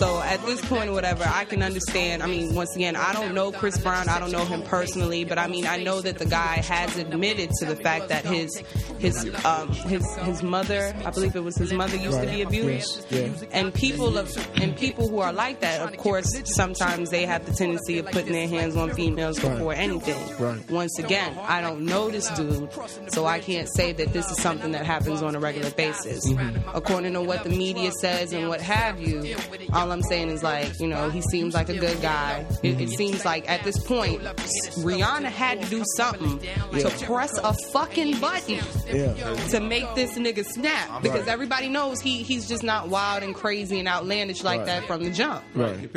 [0.00, 2.22] So at this point whatever, I can understand.
[2.22, 4.08] I mean, once again, I don't know Chris Brown.
[4.08, 7.50] I don't know him personally, but I mean, I know that the guy has admitted
[7.58, 8.56] to the fact that his
[8.98, 13.06] his um, his his mother, I believe it was his mother, used to be abused.
[13.10, 13.42] Yes.
[13.42, 13.48] Yeah.
[13.52, 17.52] And people of and people who are like that, of course, sometimes they have the
[17.52, 19.52] tendency of putting their hands on females Right.
[19.52, 20.36] before anything.
[20.38, 20.70] Right.
[20.70, 22.70] Once again, I don't know this dude,
[23.08, 26.26] so I can't say that this is something that happens on a regular basis.
[26.26, 26.70] Mm-hmm.
[26.74, 29.36] According to what the media says and what have you,
[29.74, 32.46] all I'm saying is like, you know, he seems like a good guy.
[32.62, 37.52] It, it seems like at this point, Rihanna had to do something to press a
[37.72, 39.34] fucking button Yeah.
[39.50, 41.28] to make this nigga snap because Right.
[41.28, 44.66] everybody knows he he's just not wild and crazy and outlandish like Right.
[44.66, 45.42] that from the jump.
[45.54, 45.88] Right.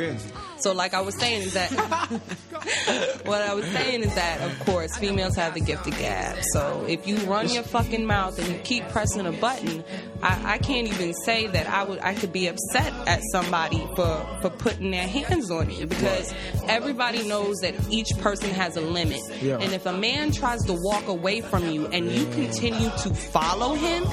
[0.58, 1.70] So, like I was saying, is that
[3.24, 6.38] what I was saying is that, of course, females have the gift of gab.
[6.52, 9.84] So, if you run your fucking mouth and you keep pressing a button,
[10.22, 14.26] I, I can't even say that I would I could be upset at somebody for
[14.40, 16.34] for putting their hands on you because
[16.68, 19.20] everybody knows that each person has a limit.
[19.42, 19.58] Yeah.
[19.58, 23.74] And if a man tries to walk away from you and you continue to follow
[23.74, 24.04] him,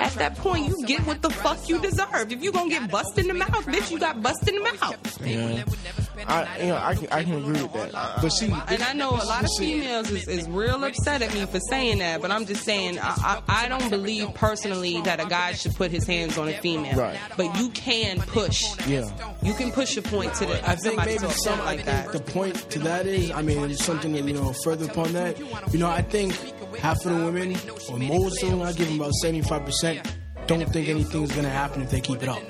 [0.00, 2.32] at that point you get what the fuck you deserve.
[2.32, 5.26] If you're gonna get bust in the mouth, bitch, you got bust in the mouth.
[5.26, 5.64] Yeah.
[6.26, 7.92] I you know I can I can agree with that.
[8.20, 11.44] But see, And I know a lot of females is, is real upset at me
[11.46, 15.26] for saying that, but I'm just saying I, I, I don't believe personally that a
[15.26, 16.96] guy should put his hands on a female.
[16.96, 17.18] Right.
[17.36, 18.62] But you can push.
[18.86, 19.10] Yeah.
[19.42, 21.58] You can push a point to the I think somebody maybe to a some.
[21.60, 22.12] like that.
[22.12, 24.52] the point to that is, I mean, it's something that you know.
[24.64, 25.38] Further upon that,
[25.72, 26.34] you know, I think
[26.76, 27.56] half of the women,
[27.90, 30.14] or most of them, I give them about seventy-five percent,
[30.46, 32.42] don't think anything's gonna happen if they keep it up.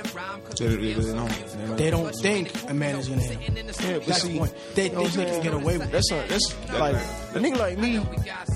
[0.58, 1.28] They, they really don't.
[1.28, 1.76] They don't.
[1.76, 3.66] They don't think a man is gonna hit them.
[3.66, 4.54] Yeah, but That's see, the point.
[4.74, 5.92] They you think they can get away with it.
[5.92, 7.96] That's a, that's like a nigga like me.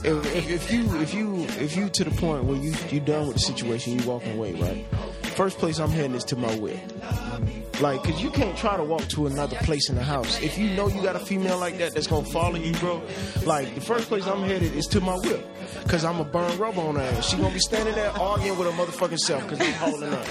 [0.05, 3.29] If, if, if you if you if you to the point where you you done
[3.29, 4.87] with the situation, you walking away, right?
[5.37, 6.79] first place I'm heading is to my whip.
[7.81, 10.41] Like, cause you can't try to walk to another place in the house.
[10.41, 13.03] If you know you got a female like that that's gonna follow you, bro,
[13.45, 15.47] like the first place I'm headed is to my whip.
[15.89, 17.31] Cause I'm a burn rubber on her ass.
[17.31, 20.25] She gonna be standing there arguing with her motherfucking self cause I'm holding her.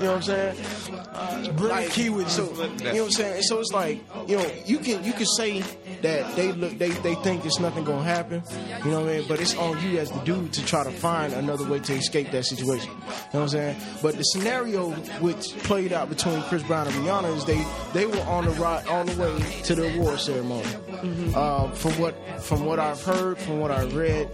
[0.00, 0.64] You know what I'm saying?
[1.12, 2.50] Uh, Bring like, key with so, you.
[2.50, 3.42] you know what I'm saying?
[3.42, 5.60] So it's like, you know, you can you can say
[6.02, 8.42] that they look they, they think there's nothing gonna happen.
[8.84, 9.28] You know what I mean?
[9.28, 12.30] But it's on you as the dude to try to find another way to escape
[12.30, 12.90] that situation.
[12.90, 13.76] You know what I'm saying?
[14.02, 18.20] But the scenario which played out between Chris Brown and Rihanna is they they were
[18.22, 20.68] on the ride on the way to the award ceremony.
[21.34, 24.28] Uh, from what from what I've heard, from what I read,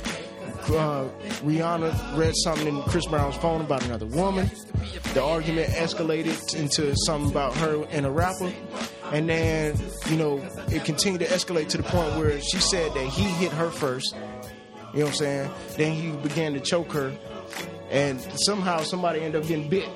[0.48, 1.08] uh,
[1.42, 4.50] Rihanna read something in Chris Brown's phone about another woman.
[5.14, 8.52] The argument escalated into something about her and a rapper.
[9.12, 9.76] And then,
[10.08, 13.52] you know, it continued to escalate to the point where she said that he hit
[13.52, 14.14] her first.
[14.92, 15.50] You know what I'm saying?
[15.76, 17.12] Then he began to choke her.
[17.90, 19.88] And somehow somebody ended up getting bit.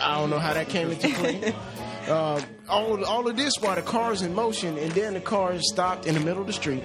[0.00, 1.54] I don't know how that came into play.
[2.06, 6.06] Uh, all, all of this while the car's in motion, and then the car stopped
[6.06, 6.84] in the middle of the street.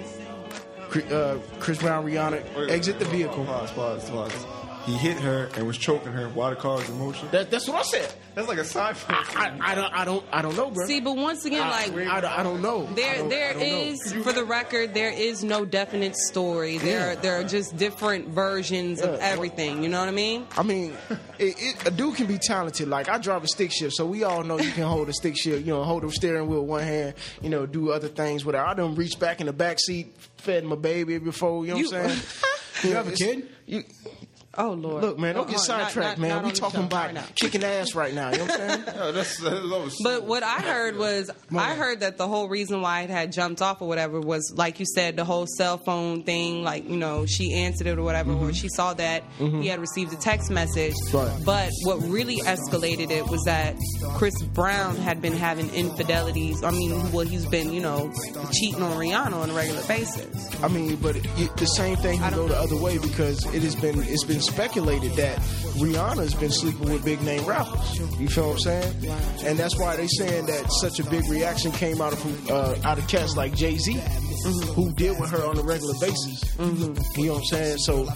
[0.92, 3.46] Chri- Uh, Chris Brown, Rihanna exit the vehicle.
[3.46, 4.46] Pause, pause, pause.
[4.86, 7.28] He hit her and was choking her while the car was in motion.
[7.32, 8.12] That, that's what I said.
[8.34, 9.14] That's like a sci-fi.
[9.14, 10.88] I, I, I don't, I don't, I don't know, bro.
[10.88, 12.88] See, but once again, like I, I, I don't know.
[12.88, 14.24] I There, don't- I know.
[14.24, 16.80] for the record, there is no definite story.
[16.80, 17.20] There, Yeah.
[17.22, 19.84] there are just different versions of everything.
[19.84, 20.48] You know what I mean?
[20.58, 20.98] I mean,
[21.38, 22.88] it, it, a dude can be talented.
[22.88, 25.38] Like I drive a stick shift, so we all know you can hold a stick
[25.38, 25.64] shift.
[25.64, 27.14] You know, hold the steering wheel with one hand.
[27.44, 28.60] You know, do other things with it.
[28.60, 31.66] I done reach back in the back seat, fed my baby before.
[31.66, 32.22] You know what I'm saying?
[32.84, 33.48] You have a kid?
[33.68, 33.84] You,
[34.58, 35.02] Oh Lord!
[35.02, 36.30] look, man, don't Oh, get not- sidetracked, not- man.
[36.30, 37.24] not we on talking about right now.
[37.36, 38.32] kicking ass right now.
[38.32, 38.84] You know what I'm saying?
[39.02, 43.02] Yeah, that's, that's, But what I heard was, I heard that the whole reason why
[43.02, 46.64] it had jumped off or whatever was, like you said, the whole cell phone thing.
[46.64, 48.52] Like you know, she answered it or whatever, or mm-hmm.
[48.52, 49.62] she saw that mm-hmm.
[49.62, 50.96] he had received a text message.
[51.14, 51.34] Right.
[51.46, 53.76] But what really escalated it was that
[54.16, 56.62] Chris Brown had been having infidelities.
[56.62, 58.12] I mean, well, he's been you know
[58.52, 60.62] cheating on Rihanna on a regular basis.
[60.62, 63.76] I mean, but it, the same thing can go the other way because it has
[63.76, 65.38] been it's been speculated that
[65.78, 68.00] Rihanna's been sleeping with big name rappers.
[68.20, 69.06] You feel what I'm saying?
[69.46, 72.98] And that's why they saying that such a big reaction came out of uh, out
[72.98, 73.94] of cats like Jay Z,
[74.76, 76.44] who deal with her on a regular basis.
[76.60, 77.78] You know what I'm saying?
[77.80, 78.08] So,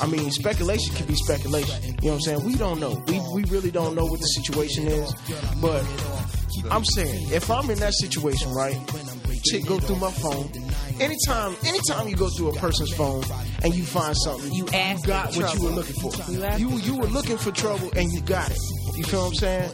[0.00, 1.82] I mean, speculation can be speculation.
[1.82, 2.44] You know what I'm saying?
[2.44, 3.02] We don't know.
[3.08, 5.14] We we really don't know what the situation is,
[5.60, 5.84] but.
[6.70, 8.76] I'm saying, if I'm in that situation, right,
[9.44, 10.50] chick go through my phone.
[11.02, 13.24] Anytime, anytime you go through a person's phone
[13.64, 16.12] and you find something, You ask got what you were looking for.
[16.30, 18.58] You You you were looking for trouble and you got it.
[18.96, 19.70] You feel what I'm saying?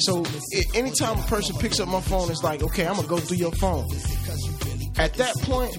[0.00, 3.18] So i anytime a person picks up my phone, it's like, okay, I'm gonna go
[3.18, 3.86] through your phone.
[4.96, 5.76] At that point,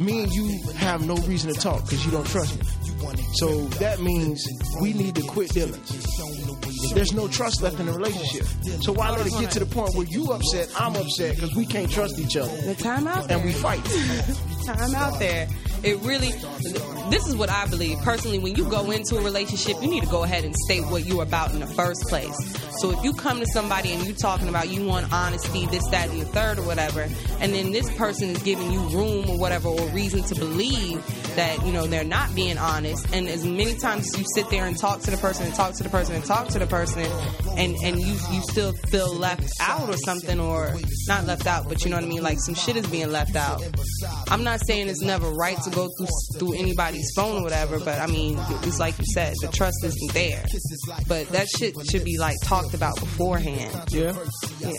[0.00, 2.66] me and you have no reason to talk because you don't trust me.
[3.34, 4.46] So that means
[4.80, 5.80] we need to quit dealing.
[6.94, 8.46] There's no trust left in the relationship.
[8.82, 11.66] So why let it get to the point where you upset, I'm upset because we
[11.66, 13.84] can't trust each other The time out and we fight?
[14.64, 15.48] time out there.
[15.82, 16.32] It really,
[17.10, 18.38] this is what I believe personally.
[18.38, 21.22] When you go into a relationship, you need to go ahead and state what you're
[21.22, 22.36] about in the first place.
[22.80, 26.08] So if you come to somebody and you're talking about you want honesty, this, that,
[26.10, 27.06] and the third, or whatever,
[27.40, 31.04] and then this person is giving you room or whatever, or reason to believe
[31.36, 34.78] that you know they're not being honest, and as many times you sit there and
[34.78, 37.04] talk to the person and talk to the person and talk to the person,
[37.56, 40.74] and and you you still feel left out or something, or
[41.06, 43.36] not left out, but you know what I mean, like some shit is being left
[43.36, 43.62] out.
[44.28, 47.98] I'm not saying it's never right to go through through anybody's phone or whatever, but
[47.98, 50.44] I mean, it's like you said, the trust isn't there.
[51.08, 53.92] But that shit should be like talked about beforehand.
[53.92, 54.14] Yeah.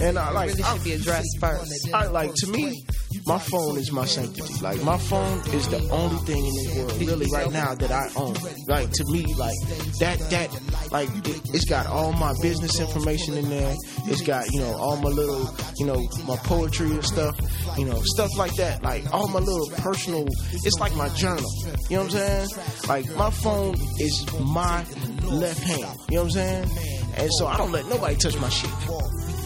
[0.01, 1.89] And I It like, really should be addressed first.
[1.93, 2.86] I like to me,
[3.26, 4.54] my phone is my sanctity.
[4.62, 8.10] Like my phone is the only thing in this world, really, right now that I
[8.15, 8.36] own.
[8.67, 9.58] Like to me, like
[10.00, 13.76] that that like it, it's got all my business information in there.
[14.06, 17.39] It's got you know all my little you know my poetry and stuff,
[17.78, 18.84] you know stuff like that.
[18.84, 20.26] Like all my little personal.
[20.54, 21.50] It's like my journal.
[21.89, 22.50] You know what I'm saying?
[22.88, 24.84] Like my phone is my
[25.24, 25.97] left hand.
[26.10, 26.69] You know what I'm saying?
[27.17, 28.71] And so I don't let nobody touch my shit.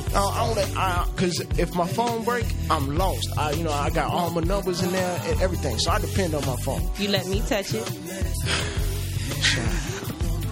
[0.08, 3.28] I don't, I don't I, cause if my phone break, I'm lost.
[3.38, 6.34] I, you know, I got all my numbers in there and everything, so I depend
[6.34, 6.90] on my phone.
[6.98, 7.84] You let me touch it.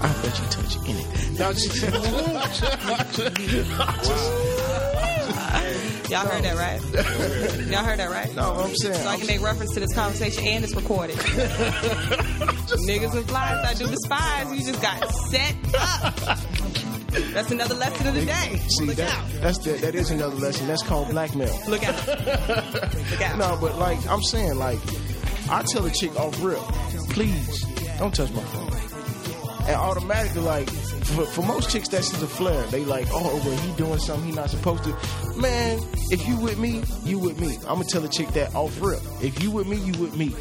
[0.01, 1.37] I let you touch anything.
[1.37, 1.81] No, just,
[6.09, 6.81] Y'all heard that right?
[7.71, 8.35] Y'all heard that right?
[8.35, 11.15] no, I'm saying, So I can make reference to this conversation and it's recorded.
[12.85, 14.51] Niggas and flies, I do despise.
[14.51, 16.37] You just got set up.
[17.34, 18.60] That's another lesson of the day.
[18.69, 19.28] see Look that, out.
[19.41, 20.67] that's the, that is another lesson.
[20.67, 21.54] That's called blackmail.
[21.67, 22.08] Look out.
[22.08, 23.38] Look out.
[23.38, 24.80] No, but like I'm saying, like
[25.49, 26.62] I tell a chick off real,
[27.10, 27.63] please
[27.99, 28.71] don't touch my phone.
[29.67, 32.63] and automatically like for, for most chicks that's just a flare.
[32.67, 34.89] They like, oh well, he doing something he not supposed to.
[35.39, 35.80] Man,
[36.12, 37.56] if you with me, you with me.
[37.67, 39.02] I'm gonna tell a chick that off real.
[39.21, 40.36] If you with me, you with me.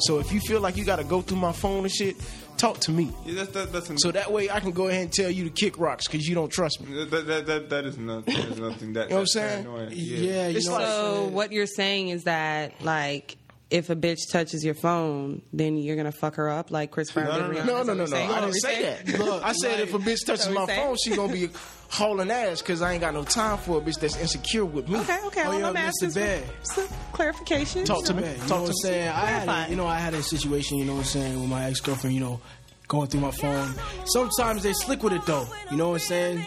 [0.00, 2.16] So if you feel like you got to go through my phone and shit,
[2.56, 3.12] talk to me.
[3.24, 5.50] Yeah, that's that, that's So that way I can go ahead and tell you to
[5.50, 6.94] kick rocks because you don't trust me.
[6.96, 8.34] that, that, that, that, that is nothing.
[8.34, 8.92] That is nothing.
[8.94, 9.64] That, You know what I'm that's saying?
[9.64, 9.90] paranoia.
[9.90, 10.78] Yeah, you know.
[10.78, 13.36] So what you're saying is that like
[13.70, 17.26] if a bitch touches your phone, then you're gonna fuck her up like Chris Brown
[17.26, 17.64] No, no, no.
[17.64, 18.02] No, no, no, no.
[18.04, 18.40] I saying?
[18.40, 19.18] didn't say that.
[19.18, 20.80] Look, I said like- if a bitch touches my saying?
[20.80, 21.48] phone, she gonna be
[21.94, 24.98] hauling ass because I ain't got no time for a bitch that's insecure with me.
[25.00, 25.42] Okay, okay.
[25.44, 25.78] Oh, all yeah, I'm Mr.
[25.78, 26.40] asking is Bear.
[26.40, 27.84] for some clarification.
[27.84, 28.22] Talk to me.
[28.22, 28.74] Yeah, you Talk know to what I'm me.
[28.82, 29.08] saying?
[29.08, 31.48] I had, a, you know, I had a situation, you know what I'm saying, with
[31.50, 32.40] my ex girlfriend, you know,
[32.88, 33.72] going through my phone.
[34.06, 35.46] Sometimes they slick with it though.
[35.70, 36.46] You know what I'm saying?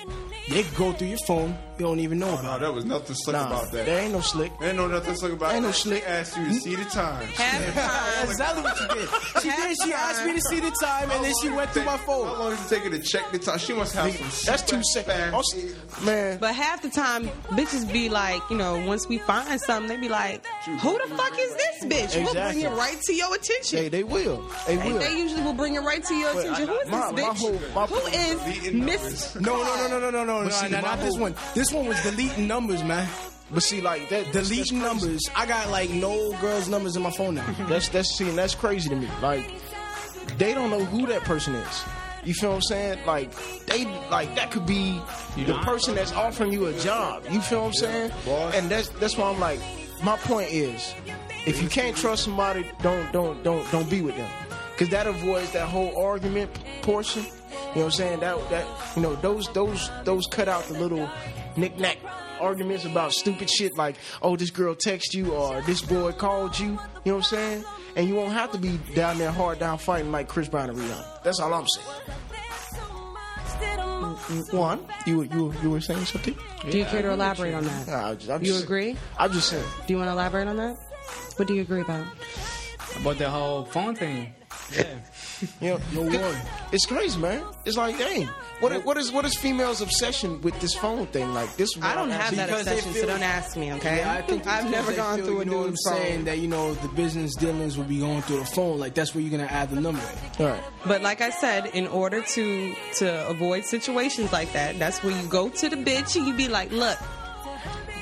[0.50, 2.60] They go through your phone, you don't even know oh, No, about it.
[2.62, 3.86] there was nothing slick Nah, about that.
[3.86, 4.52] there ain't no slick.
[4.60, 6.04] There ain't no nothing slick about Ain't no slick.
[6.04, 7.28] She asked you to see the time.
[7.28, 9.10] Half the time, That's exactly what she did.
[9.44, 9.78] She did.
[9.84, 12.28] She asked me to see the time, and then she went through my phone.
[12.28, 13.58] How long does it take her to check the time?
[13.60, 14.52] She must have some.
[14.52, 15.06] That's too super sick.
[15.06, 19.90] fast- Man, But half the time, bitches be like, you know, once we find something,
[19.90, 20.46] they be like,
[20.82, 22.24] who the fuck is this bitch?
[22.24, 23.80] We'll bring it right to your attention.
[23.80, 24.50] they, they will.
[24.66, 25.00] They They, will.
[25.00, 26.68] they usually will bring it right to your attention.
[26.70, 27.90] Who is this bitch?
[27.90, 29.36] Who is Miss?
[29.36, 31.36] No, no, no, no, no, no, no, no, see, not, my not this one.
[31.54, 33.08] This one was deleting numbers, man.
[33.52, 35.22] But see, like that, Deleting numbers.
[35.36, 37.46] I got like no girls' numbers in my phone now.
[37.68, 39.08] That's that's see, and that's crazy to me.
[39.22, 39.50] Like
[40.38, 41.84] they don't know who that person is.
[42.26, 43.06] You feel what I'm saying?
[43.06, 43.34] Like
[43.68, 45.00] they like that could be
[45.38, 47.24] the person that's offering you a job.
[47.32, 48.12] You feel what I'm saying?
[48.26, 48.54] Boss.
[48.54, 49.62] And that's that's why I'm like,
[50.04, 50.94] my point is,
[51.46, 54.30] if you can't trust somebody, don't don't don't don't be with them,
[54.78, 56.52] because that avoids that whole argument
[56.84, 57.24] portion.
[57.24, 58.20] You know what I'm saying?
[58.20, 61.10] That that you know those those those cut out the little
[61.56, 61.98] knick-knack
[62.40, 66.68] arguments about stupid shit like, oh, this girl text you or this boy called you.
[66.68, 67.64] You know what I'm saying?
[67.96, 70.78] And you won't have to be down there hard down fighting like Chris Brown and
[70.78, 71.24] Rihanna.
[71.24, 71.88] That's all I'm saying.
[74.52, 76.36] Juan, you were- you you were saying something?
[76.70, 77.88] Do you care to elaborate on that?
[77.88, 78.96] Nah, I just, I'm You just- agree?
[79.18, 79.64] I'm just saying.
[79.88, 80.78] Do you want to elaborate on that?
[81.38, 82.06] What do you agree about?
[83.02, 84.34] About the whole phone thing.
[84.76, 84.84] Yeah.
[85.62, 86.36] You know, No one.
[86.72, 87.44] it's crazy, man.
[87.64, 88.28] It's like, dang,
[88.60, 91.34] what is, what is what is females' obsession with this phone thing?
[91.34, 91.70] Like this?
[91.82, 92.38] I don't have asking.
[92.38, 93.98] that Because they obsession, so don't ask me, okay?
[93.98, 96.26] Yeah, I think I've never gone feel, through a you know what I'm dude's saying
[96.26, 98.80] that you know the business dealings will be going through the phone.
[98.80, 100.02] Like that's where you're gonna add the number.
[100.40, 100.64] All right.
[100.86, 105.28] But like I said, in order to to avoid situations like that, that's where you
[105.28, 106.98] go to the bitch and you be like, look,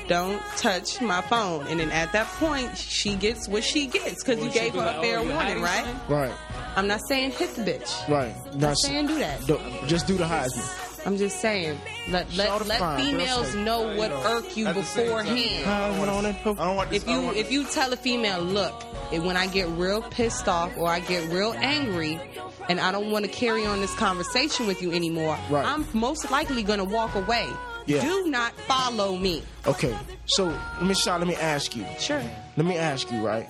[0.08, 1.66] don't touch my phone.
[1.66, 4.96] And then at that point, she gets what she gets because you gave her like,
[4.96, 5.86] a oh, fair you warning, right?
[6.08, 6.32] Right.
[6.76, 8.08] I'm not saying hit the bitch.
[8.08, 8.34] Right.
[8.46, 9.46] I'm Not not saying do that.
[9.46, 10.82] Don't, just do the Heisman.
[11.06, 14.82] I'm just saying let let, let fine, females Say- know what irk you At the
[14.82, 15.64] same time, beforehand.
[15.64, 16.36] Heisman on it.
[16.40, 17.02] I don't want this.
[17.02, 18.74] if I don't you want if you tell a female, look,
[19.12, 22.20] if- when I get real pissed off or I get real angry,
[22.68, 25.64] and I don't want to carry on this conversation with you anymore, Right.
[25.64, 27.48] I'm most likely going to walk away.
[27.86, 28.00] Yeah.
[28.02, 29.44] Do not follow me.
[29.64, 29.96] Okay.
[30.24, 31.86] So, Miss Shaw, let me ask you.
[32.00, 32.20] Sure.
[32.56, 33.46] Let me ask you, right?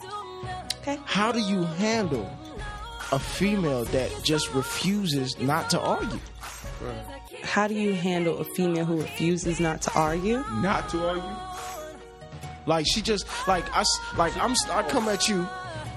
[0.82, 0.98] Okay.
[1.06, 2.28] How do you handle
[3.12, 6.18] a female that just refuses not to argue?
[7.42, 10.44] How do you handle a female who refuses not to argue?
[10.60, 11.36] not to argue.
[12.66, 15.46] Like she just like I s- like I'm I come at you,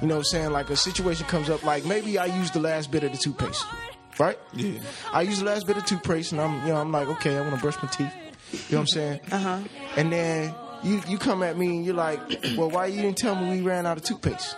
[0.01, 2.59] you know, what I'm saying like a situation comes up like maybe I use the
[2.59, 3.65] last bit of the toothpaste,
[4.19, 4.37] right?
[4.53, 4.79] Yeah.
[5.11, 7.41] I use the last bit of toothpaste and I'm you know I'm like okay I
[7.41, 8.13] want to brush my teeth,
[8.51, 9.19] you know what I'm saying?
[9.31, 9.59] Uh huh.
[9.97, 12.19] And then you you come at me and you're like,
[12.57, 14.55] well why you didn't tell me we ran out of toothpaste?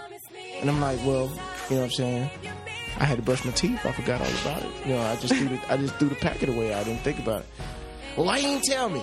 [0.59, 1.31] And I'm like, well,
[1.69, 2.29] you know what I'm saying?
[2.99, 3.85] I had to brush my teeth.
[3.85, 4.85] I forgot all about it.
[4.85, 6.73] You know, I just threw the I just threw the packet away.
[6.73, 7.47] I didn't think about it.
[8.17, 9.01] Well, why you didn't tell me?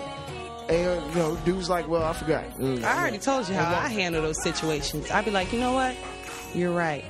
[0.68, 2.44] And uh, you know, dude's like, well, I forgot.
[2.58, 5.10] Mm, I already told you how I handle those situations.
[5.10, 5.96] I'd be like, you know what?
[6.54, 7.04] You're right.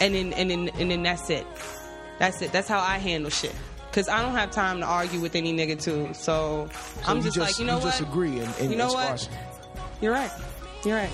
[0.00, 1.46] And then and then and then that's it.
[2.18, 2.50] That's it.
[2.52, 3.54] That's how I handle shit.
[3.92, 6.10] Cause I don't have time to argue with any nigga too.
[6.12, 7.84] So, So I'm just, like, you know what?
[7.84, 9.22] just agree and, and You know what?
[9.22, 9.28] it.
[10.02, 10.30] You're right.
[10.84, 11.10] You're right.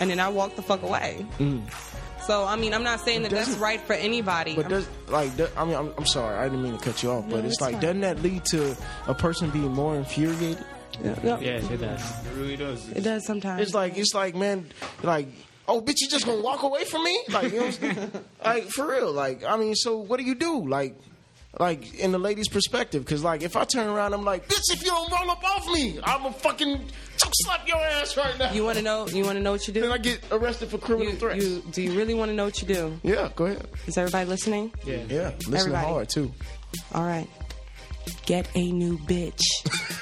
[0.00, 1.24] And then I walk the fuck away.
[2.26, 4.54] So I mean, I'm not saying that that's right for anybody.
[4.54, 7.10] But does like that- I mean, I'm, I'm sorry, I didn't mean to cut you
[7.10, 7.80] off, but it's it's like fine.
[7.82, 10.58] doesn't that lead to a person being more infuriated?
[11.02, 11.38] Yeah, yeah.
[11.40, 12.26] Yes, it does.
[12.26, 12.88] It really does.
[12.90, 13.62] It does sometimes.
[13.62, 14.66] It's like it's like man,
[15.02, 15.28] like
[15.66, 17.22] oh bitch, you just gonna walk away from me?
[17.30, 18.10] Like you know, what I'm saying?
[18.44, 19.12] like for real?
[19.12, 20.66] Like I mean, so what do you do?
[20.68, 20.96] Like.
[21.58, 24.84] Like in the lady's perspective, because like if I turn around, I'm like, bitch, if
[24.84, 26.76] you don't roll up off me, I'm a fucking
[27.16, 28.52] choke slap your ass right now.
[28.52, 29.08] you want to know?
[29.08, 29.80] You want to know what you do?
[29.80, 29.90] then?
[29.90, 31.44] I get arrested for criminal You, threats.
[31.44, 32.96] you, do you really want to know what you do?
[33.02, 33.66] yeah, go ahead.
[33.88, 34.72] Is everybody listening?
[34.84, 35.02] Yeah.
[35.08, 35.86] Yeah, listening Everybody.
[35.86, 36.32] hard too.
[36.94, 37.26] All right.
[38.26, 39.40] Get a new bitch.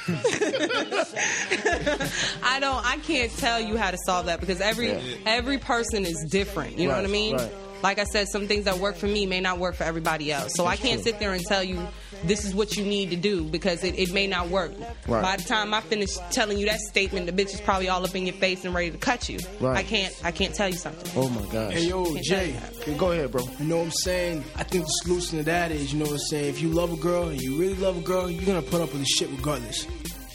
[2.42, 5.00] I don't I can't tell you how to solve that because every Yeah.
[5.26, 6.78] every person is different.
[6.78, 7.36] You know what I mean?
[7.36, 7.52] right.
[7.82, 10.52] Like I said, some things that work for me may not work for everybody else.
[10.54, 11.86] So I can't sit there and tell you
[12.24, 14.72] this is what you need to do because it, it may not work.
[15.06, 15.22] Right.
[15.22, 18.14] By the time I finish telling you that statement, the bitch is probably all up
[18.14, 19.38] in your face and ready to cut you.
[19.60, 19.76] Right.
[19.78, 21.10] I can't I can't tell you something.
[21.16, 21.72] Oh my gosh.
[21.74, 22.58] Hey, yo, Can't tell you Jay.
[22.86, 22.98] that.
[22.98, 23.42] Go ahead, bro.
[23.58, 24.44] You know what I'm saying?
[24.56, 26.46] I think the solution to that is, you know what I'm saying?
[26.48, 28.92] If you love a girl and you really love a girl, you're gonna put up
[28.92, 29.86] with the shit regardless.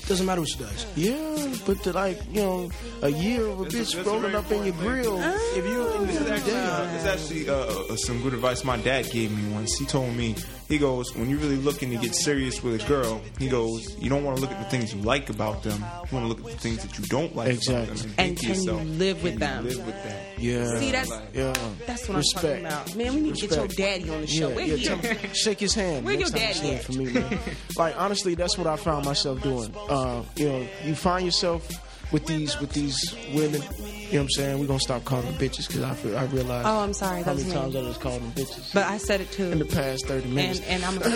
[0.08, 0.86] Doesn't matter what she does.
[0.96, 2.70] Yeah, but to like, you know,
[3.02, 5.20] a year of a That's bitch a rolling very up in your important grill.
[5.22, 9.10] If you, This is actually, uh, this is actually uh, some good advice my dad
[9.12, 9.78] gave me once.
[9.80, 10.36] He told me,
[10.68, 14.10] he goes, when you're really looking to get serious with a girl, he goes, you
[14.10, 15.80] don't want to look at the things you like about them.
[15.80, 17.84] You want to look at the things that you don't like Exactly.
[17.84, 18.14] about them.
[18.18, 19.64] And think to can you live with can them?
[19.66, 20.26] You live with them.
[20.38, 21.54] yeah, See, that's yeah,
[21.86, 22.46] that's what Respect.
[22.46, 22.96] I'm talking about.
[22.96, 24.50] Man, we need to get your daddy on the show.
[24.50, 26.06] Yeah, Where yeah, he tell shake his hand.
[26.06, 26.84] Where next your daddy at?
[26.84, 27.40] for me, man.
[27.78, 29.74] like honestly, that's what I found myself doing.
[29.94, 31.68] Uh, you know, you find yourself
[32.12, 33.62] with these with these women.
[33.62, 34.60] You know what I'm saying?
[34.60, 37.34] We're gonna stop calling them bitches because I feel, I realize Oh, I'm sorry, how
[37.34, 37.54] many me.
[37.54, 39.52] times I just called them bitches But I said it too.
[39.52, 40.60] in the past 30 minutes.
[40.68, 41.16] And and I'm a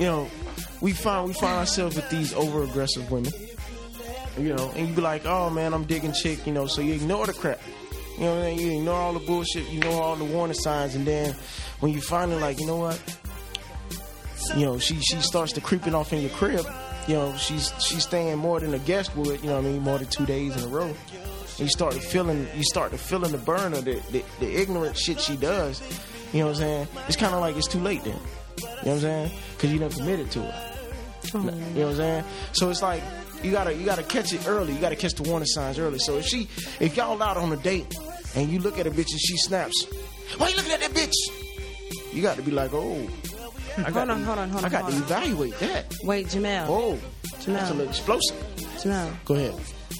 [0.00, 0.28] you know,
[0.80, 3.32] we find we find ourselves with these over aggressive women.
[4.36, 6.94] You know, and you be like, oh man, I'm digging chick, you know, so you
[6.94, 7.60] ignore the crap.
[8.16, 8.58] You know what I mean?
[8.60, 11.34] You ignore all the bullshit, you know all the warning signs, and then
[11.80, 13.00] when you finally like, you know what?
[14.56, 16.66] You know, she she starts to creeping off in your crib.
[17.06, 19.40] You know, she's she's staying more than a guest would.
[19.42, 19.82] You know what I mean?
[19.82, 20.86] More than two days in a row.
[20.86, 24.60] And you start to feeling you start to feeling the burn of the, the, the
[24.60, 25.82] ignorant shit she does.
[26.32, 26.88] You know what I'm saying?
[27.06, 28.14] It's kind of like it's too late then.
[28.14, 29.30] You know what I'm saying?
[29.52, 30.54] Because you done committed to it.
[31.34, 32.24] Oh, you know what I'm saying?
[32.52, 33.02] So it's like
[33.42, 34.72] you gotta you gotta catch it early.
[34.72, 35.98] You gotta catch the warning signs early.
[35.98, 36.48] So if she
[36.80, 37.94] if y'all out on a date
[38.34, 39.86] and you look at a bitch and she snaps,
[40.38, 41.12] why you looking at that bitch?
[42.12, 43.08] You got to be like, oh,
[43.76, 45.02] I Hold on, hold on, hold I got to on.
[45.02, 45.94] evaluate that.
[46.04, 46.66] Wait, Jamel.
[46.68, 47.54] Oh, Jamel.
[47.54, 48.36] that's a little explosive.
[48.78, 49.12] Jamel.
[49.24, 49.54] Go ahead.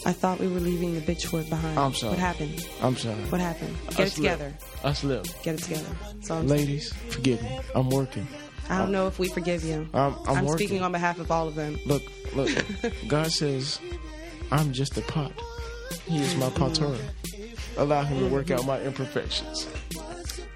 [0.06, 1.78] I thought we were leaving the bitch word behind.
[1.78, 2.10] I'm sorry.
[2.10, 2.66] What happened?
[2.82, 3.14] I'm sorry.
[3.30, 3.74] What happened?
[3.90, 4.16] Get I it slipped.
[4.16, 4.54] together.
[4.84, 5.42] I slipped.
[5.42, 5.96] Get it together.
[6.20, 7.60] So I'm, Ladies, forgive me.
[7.74, 8.26] I'm working.
[8.68, 9.88] I don't know if we forgive you.
[9.94, 10.66] I'm- I'm working.
[10.66, 11.78] speaking on behalf of all of them.
[11.86, 12.02] Look,
[12.34, 12.50] look.
[13.08, 13.80] God says,
[14.52, 15.32] I'm just a pot.
[16.06, 16.56] He is my mm-hmm.
[16.56, 16.96] potter.
[17.76, 19.66] Allow him to work out my imperfections.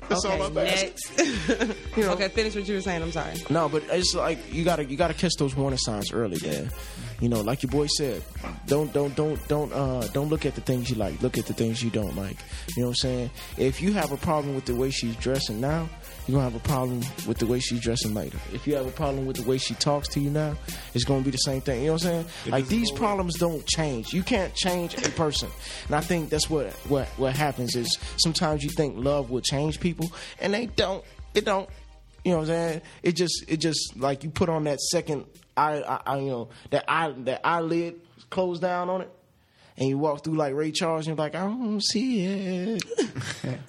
[0.09, 1.12] That's okay, all I'm next.
[1.96, 3.02] You know, okay, finish what you were saying.
[3.02, 3.34] I'm sorry.
[3.50, 6.70] No, but it's like you gotta you gotta catch those warning signs early, man.
[7.20, 8.22] You know, like your boy said,
[8.66, 11.20] don't don't don't don't uh don't look at the things you like.
[11.22, 12.36] Look at the things you don't like.
[12.76, 13.30] You know what I'm saying?
[13.56, 15.88] If you have a problem with the way she's dressing now,
[16.29, 18.39] you're gonna have a problem with the way she's dressing later.
[18.53, 20.57] If you have a problem with the way she talks to you now,
[20.93, 21.81] it's gonna be the same thing.
[21.81, 22.26] You know what I'm saying?
[22.49, 24.12] Like these problems don't change.
[24.12, 25.49] You can't change a person.
[25.87, 29.81] And I think that's what what what happens is sometimes you think love will change
[29.81, 31.03] people and they don't.
[31.35, 31.68] It don't.
[32.24, 32.83] You know what I'm saying?
[33.03, 35.24] It just it just like you put on that second
[35.57, 39.11] eye, I, I, you know that eye that eyelid closed down on it,
[39.79, 42.83] and you walk through like Ray Charles, and you're like, I don't see it.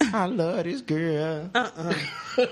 [0.12, 1.48] I love this girl.
[1.54, 1.70] Nah.
[1.76, 1.94] Uh-uh.
[2.36, 2.46] You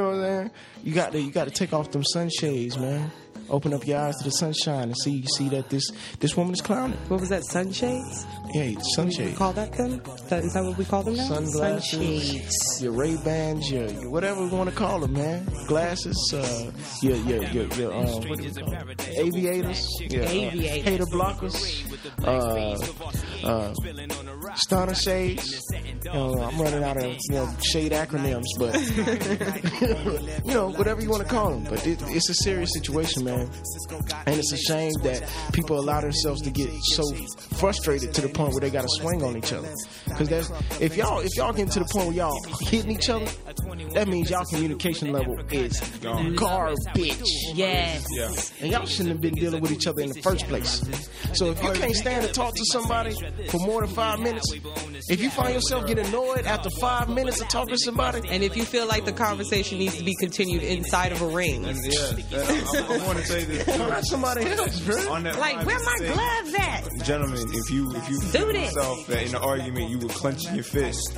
[0.00, 0.50] know what I'm saying?
[0.84, 3.10] You got to you got to take off them sunshades, man.
[3.54, 5.88] Open up your eyes to the sunshine and see you see that this
[6.18, 6.98] this woman is clowning.
[7.06, 7.44] What was that?
[7.44, 8.26] Sunshades?
[8.52, 9.36] Yeah, We sunshade.
[9.36, 10.02] call that them?
[10.28, 11.28] That, is that what we call them now?
[11.28, 12.82] Sunglasses, Sunshades.
[12.82, 15.46] your Ray Bans, your, your whatever you want to call them, man.
[15.68, 18.96] Glasses, uh, your your your, your um, what do you call them?
[19.18, 20.84] aviators, uh, Aviators.
[20.84, 21.56] hater blockers,
[22.24, 23.72] uh, uh,
[24.56, 25.62] stunner shades.
[26.04, 28.74] You uh, know, I'm running out of you know shade acronyms, but
[30.46, 31.64] you know whatever you want to call them.
[31.64, 33.48] But it, it's a serious situation, man,
[34.26, 37.02] and it's a shame that people allow themselves to get so
[37.56, 39.72] frustrated to the point where they got to swing on each other.
[40.08, 43.26] Because that's if y'all if y'all get to the point where y'all hitting each other,
[43.94, 45.80] that means y'all communication level is
[46.36, 47.22] garbage.
[47.54, 48.06] Yes.
[48.10, 48.30] Yeah.
[48.60, 50.82] And y'all shouldn't have been dealing with each other in the first place.
[51.32, 53.14] So if you can't stand to talk to somebody
[53.48, 54.43] for more than five minutes,
[55.08, 58.56] if you find yourself getting annoyed after five minutes of talking to somebody, And if
[58.56, 61.98] you feel like the conversation needs to be continued inside of a ring, And yeah,
[62.30, 63.64] that, I, I want to say this.
[63.64, 63.72] too.
[63.72, 64.96] find somebody else, bro.
[65.12, 67.04] Like, where my say, gloves at?
[67.04, 68.74] Gentlemen, if you if you Do feel this.
[68.74, 71.16] yourself that in an argument you were clenching your fist,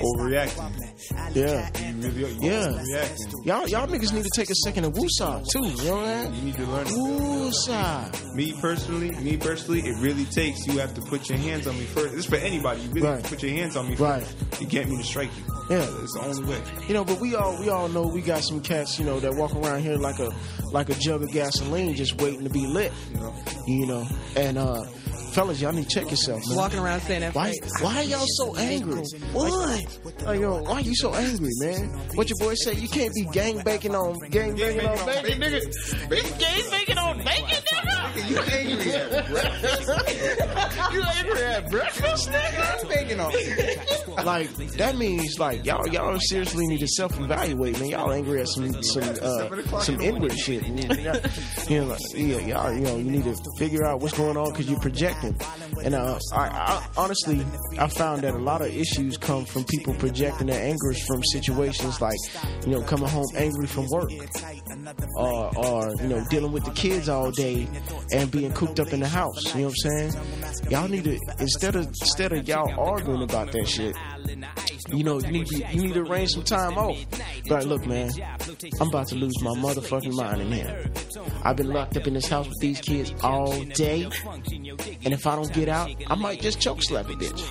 [0.00, 1.70] overreacting, Yeah.
[1.78, 2.68] you really you Yeah.
[2.68, 3.46] overreacting.
[3.46, 5.64] Y'all, y'all niggas need to take a second of woosah too.
[5.82, 6.86] You know what I'm You need to learn.
[6.86, 8.34] Woosah.
[8.34, 11.84] Me personally, me personally, it really takes you have to put your hands on me
[11.86, 12.14] first.
[12.16, 12.80] This is for anybody.
[12.80, 13.22] You really Right.
[13.24, 14.22] put your hands on me Right.
[14.22, 15.44] first to get me to strike you.
[15.68, 15.84] Yeah.
[16.02, 16.58] it's the only way.
[16.88, 19.34] You know, but we all we all know we got some cats, you know, that
[19.34, 20.30] walk around here like a
[20.72, 22.90] like a jug of gasoline just waiting to be lit.
[23.12, 23.34] You know,
[23.66, 24.08] You know.
[24.34, 24.84] And uh
[25.32, 26.56] fellas, y'all need to check yourself, man.
[26.56, 27.52] Walking around saying that Why,
[27.82, 29.02] why are y'all so angry?
[29.32, 29.84] What?
[30.24, 31.88] Like, yo, why are you so angry, man?
[32.14, 32.72] What your boy say?
[32.72, 35.60] You can't be gang banging on gang banging on bacon, nigga.
[36.08, 36.95] Gang banging bacon, nigga.
[38.28, 38.92] You angry?
[38.92, 39.88] at breakfast?
[40.92, 42.80] you angry at breakfast, nigga?
[42.80, 44.24] I'm thinking on.
[44.24, 47.90] like that means like y'all y'all seriously need to self evaluate, man.
[47.90, 50.66] Y'all angry at some some uh, some inward shit.
[50.66, 54.50] You know, like, yeah, y'all you know you need to figure out what's going on
[54.50, 55.38] because you're projecting.
[55.84, 57.44] And uh, I, I honestly
[57.78, 62.00] I found that a lot of issues come from people projecting their angers from situations
[62.00, 62.16] like
[62.64, 64.10] you know coming home angry from work
[65.16, 67.68] or, or you know dealing with the kids all day
[68.16, 69.54] and being cooped up in the house.
[69.54, 70.70] You know what I'm saying?
[70.70, 73.94] Y'all need to instead of instead of y'all arguing about that shit.
[74.90, 76.96] You know, you need to, you need to arrange some time off.
[77.48, 78.10] But look, man,
[78.80, 80.90] I'm about to lose my motherfucking mind in here.
[81.42, 84.08] I've been locked up in this house with these kids all day,
[85.04, 87.42] and if I don't get out, I might just choke slap a bitch.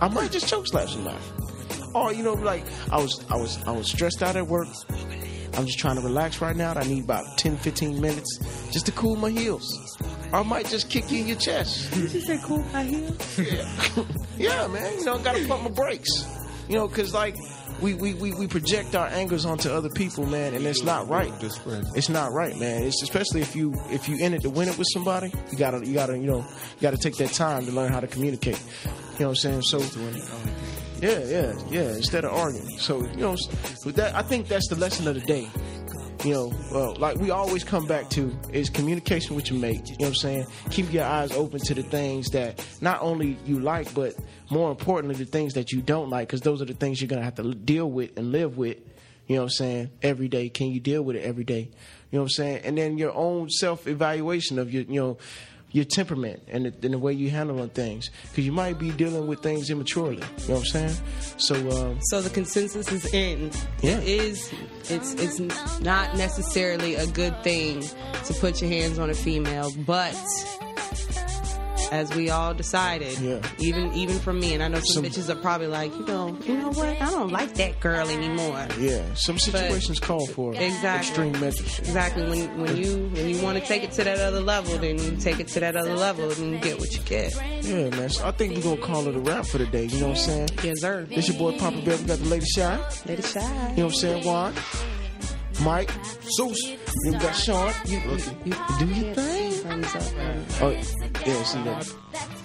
[0.00, 1.18] I might just choke slap somebody.
[1.94, 4.68] Or you know, like I was, I was, I was stressed out at work.
[5.56, 6.74] I'm just trying to relax right now.
[6.74, 8.38] I need about 10, 15 minutes
[8.70, 9.96] just to cool my heels.
[10.32, 11.92] Or I might just kick you in your chest.
[11.94, 13.38] Did you say cool my heels?
[13.38, 14.04] Yeah,
[14.38, 14.98] yeah, man.
[14.98, 16.26] You know, I gotta pump my brakes.
[16.68, 17.36] You know, cause like
[17.80, 21.32] we, we, we, we project our angers onto other people, man, and it's not right.
[21.94, 22.82] It's not right, man.
[22.82, 25.86] It's especially if you if you in it to win it with somebody, you gotta
[25.86, 28.60] you gotta you know you gotta take that time to learn how to communicate.
[29.14, 29.62] You know what I'm saying?
[29.62, 29.78] So
[31.00, 31.96] yeah, yeah, yeah.
[31.96, 33.36] Instead of arguing, so you know,
[33.84, 35.48] with that I think that's the lesson of the day.
[36.24, 36.32] You
[36.72, 39.90] know, like we always come back to is communication with your mate.
[39.90, 40.46] You know what I'm saying?
[40.70, 44.14] Keep your eyes open to the things that not only you like, but
[44.50, 47.22] more importantly, the things that you don't like, because those are the things you're gonna
[47.22, 48.78] have to deal with and live with.
[49.26, 49.90] You know what I'm saying?
[50.02, 51.68] Every day, can you deal with it every day?
[52.10, 52.60] You know what I'm saying?
[52.64, 55.18] And then your own self evaluation of your, you know,
[55.76, 59.26] your temperament and the, and the way you handling things, because you might be dealing
[59.26, 60.16] with things immaturely.
[60.16, 60.96] You know what I'm saying?
[61.36, 63.50] So, um, So the consensus is in.
[63.82, 63.98] Yeah.
[63.98, 64.52] It is
[64.88, 67.82] it's it's not necessarily a good thing
[68.24, 70.16] to put your hands on a female, but
[71.92, 73.40] as we all decided, Yeah.
[73.58, 76.36] even even from me, and I know some, Some- bitches are probably like, you know,
[76.46, 76.88] you know what?
[77.00, 78.66] I don't like that girl anymore.
[78.78, 80.88] yeah, some situations call for Exactly.
[81.08, 81.78] extreme measures.
[81.78, 82.24] Exactly.
[82.28, 85.16] When when you when you want to take it to that other level, then you
[85.16, 87.34] take it to that other level, and you get what you get.
[87.62, 88.10] Yeah, man.
[88.10, 89.84] So I think we're gonna call it a wrap for the day.
[89.84, 90.48] You know what I'm saying?
[90.64, 91.06] Yes, sir.
[91.08, 91.96] This your boy Papa Bear.
[91.96, 92.78] We got the lady shy.
[93.06, 93.42] Lady shine.
[93.70, 94.24] You know what I'm saying?
[94.24, 94.54] Juan,
[95.62, 95.90] Mike,
[96.36, 96.60] Zeus.
[97.04, 97.72] Then we got Sean.
[97.86, 99.45] You, you, you do your thing.
[99.68, 100.14] Thumbs up.
[100.16, 100.44] man.
[100.60, 100.82] Oh, yeah.
[101.42, 101.94] See that?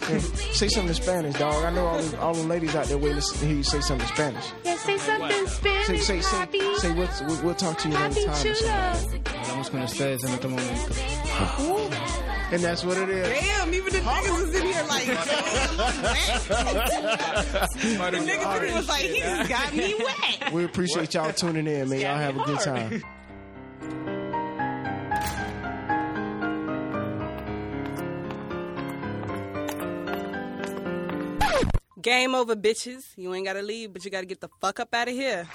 [0.09, 0.19] Yeah.
[0.53, 1.63] Say something in Spanish, dog.
[1.63, 4.07] I know all the, all the ladies out there waiting to hear you say something
[4.07, 4.45] in Spanish.
[4.65, 6.75] Yeah, say something Say, Spanish, say, say, papi.
[6.77, 6.91] say.
[6.93, 8.33] What, we'll, we'll talk to you another Papi time.
[8.33, 8.55] or something.
[8.55, 8.71] chulo.
[9.41, 10.93] Hablamos con ustedes en otro momento.
[12.51, 13.27] And that's what it is.
[13.29, 15.05] Damn, even the niggas was in here like,
[18.11, 20.51] the nigga was like, he just got me wet.
[20.51, 21.99] We appreciate y'all tuning in, man.
[22.01, 23.01] Y'all have a good time.
[32.01, 33.13] Game over, bitches.
[33.15, 35.47] You ain't gotta leave, but you gotta get the fuck up out of here.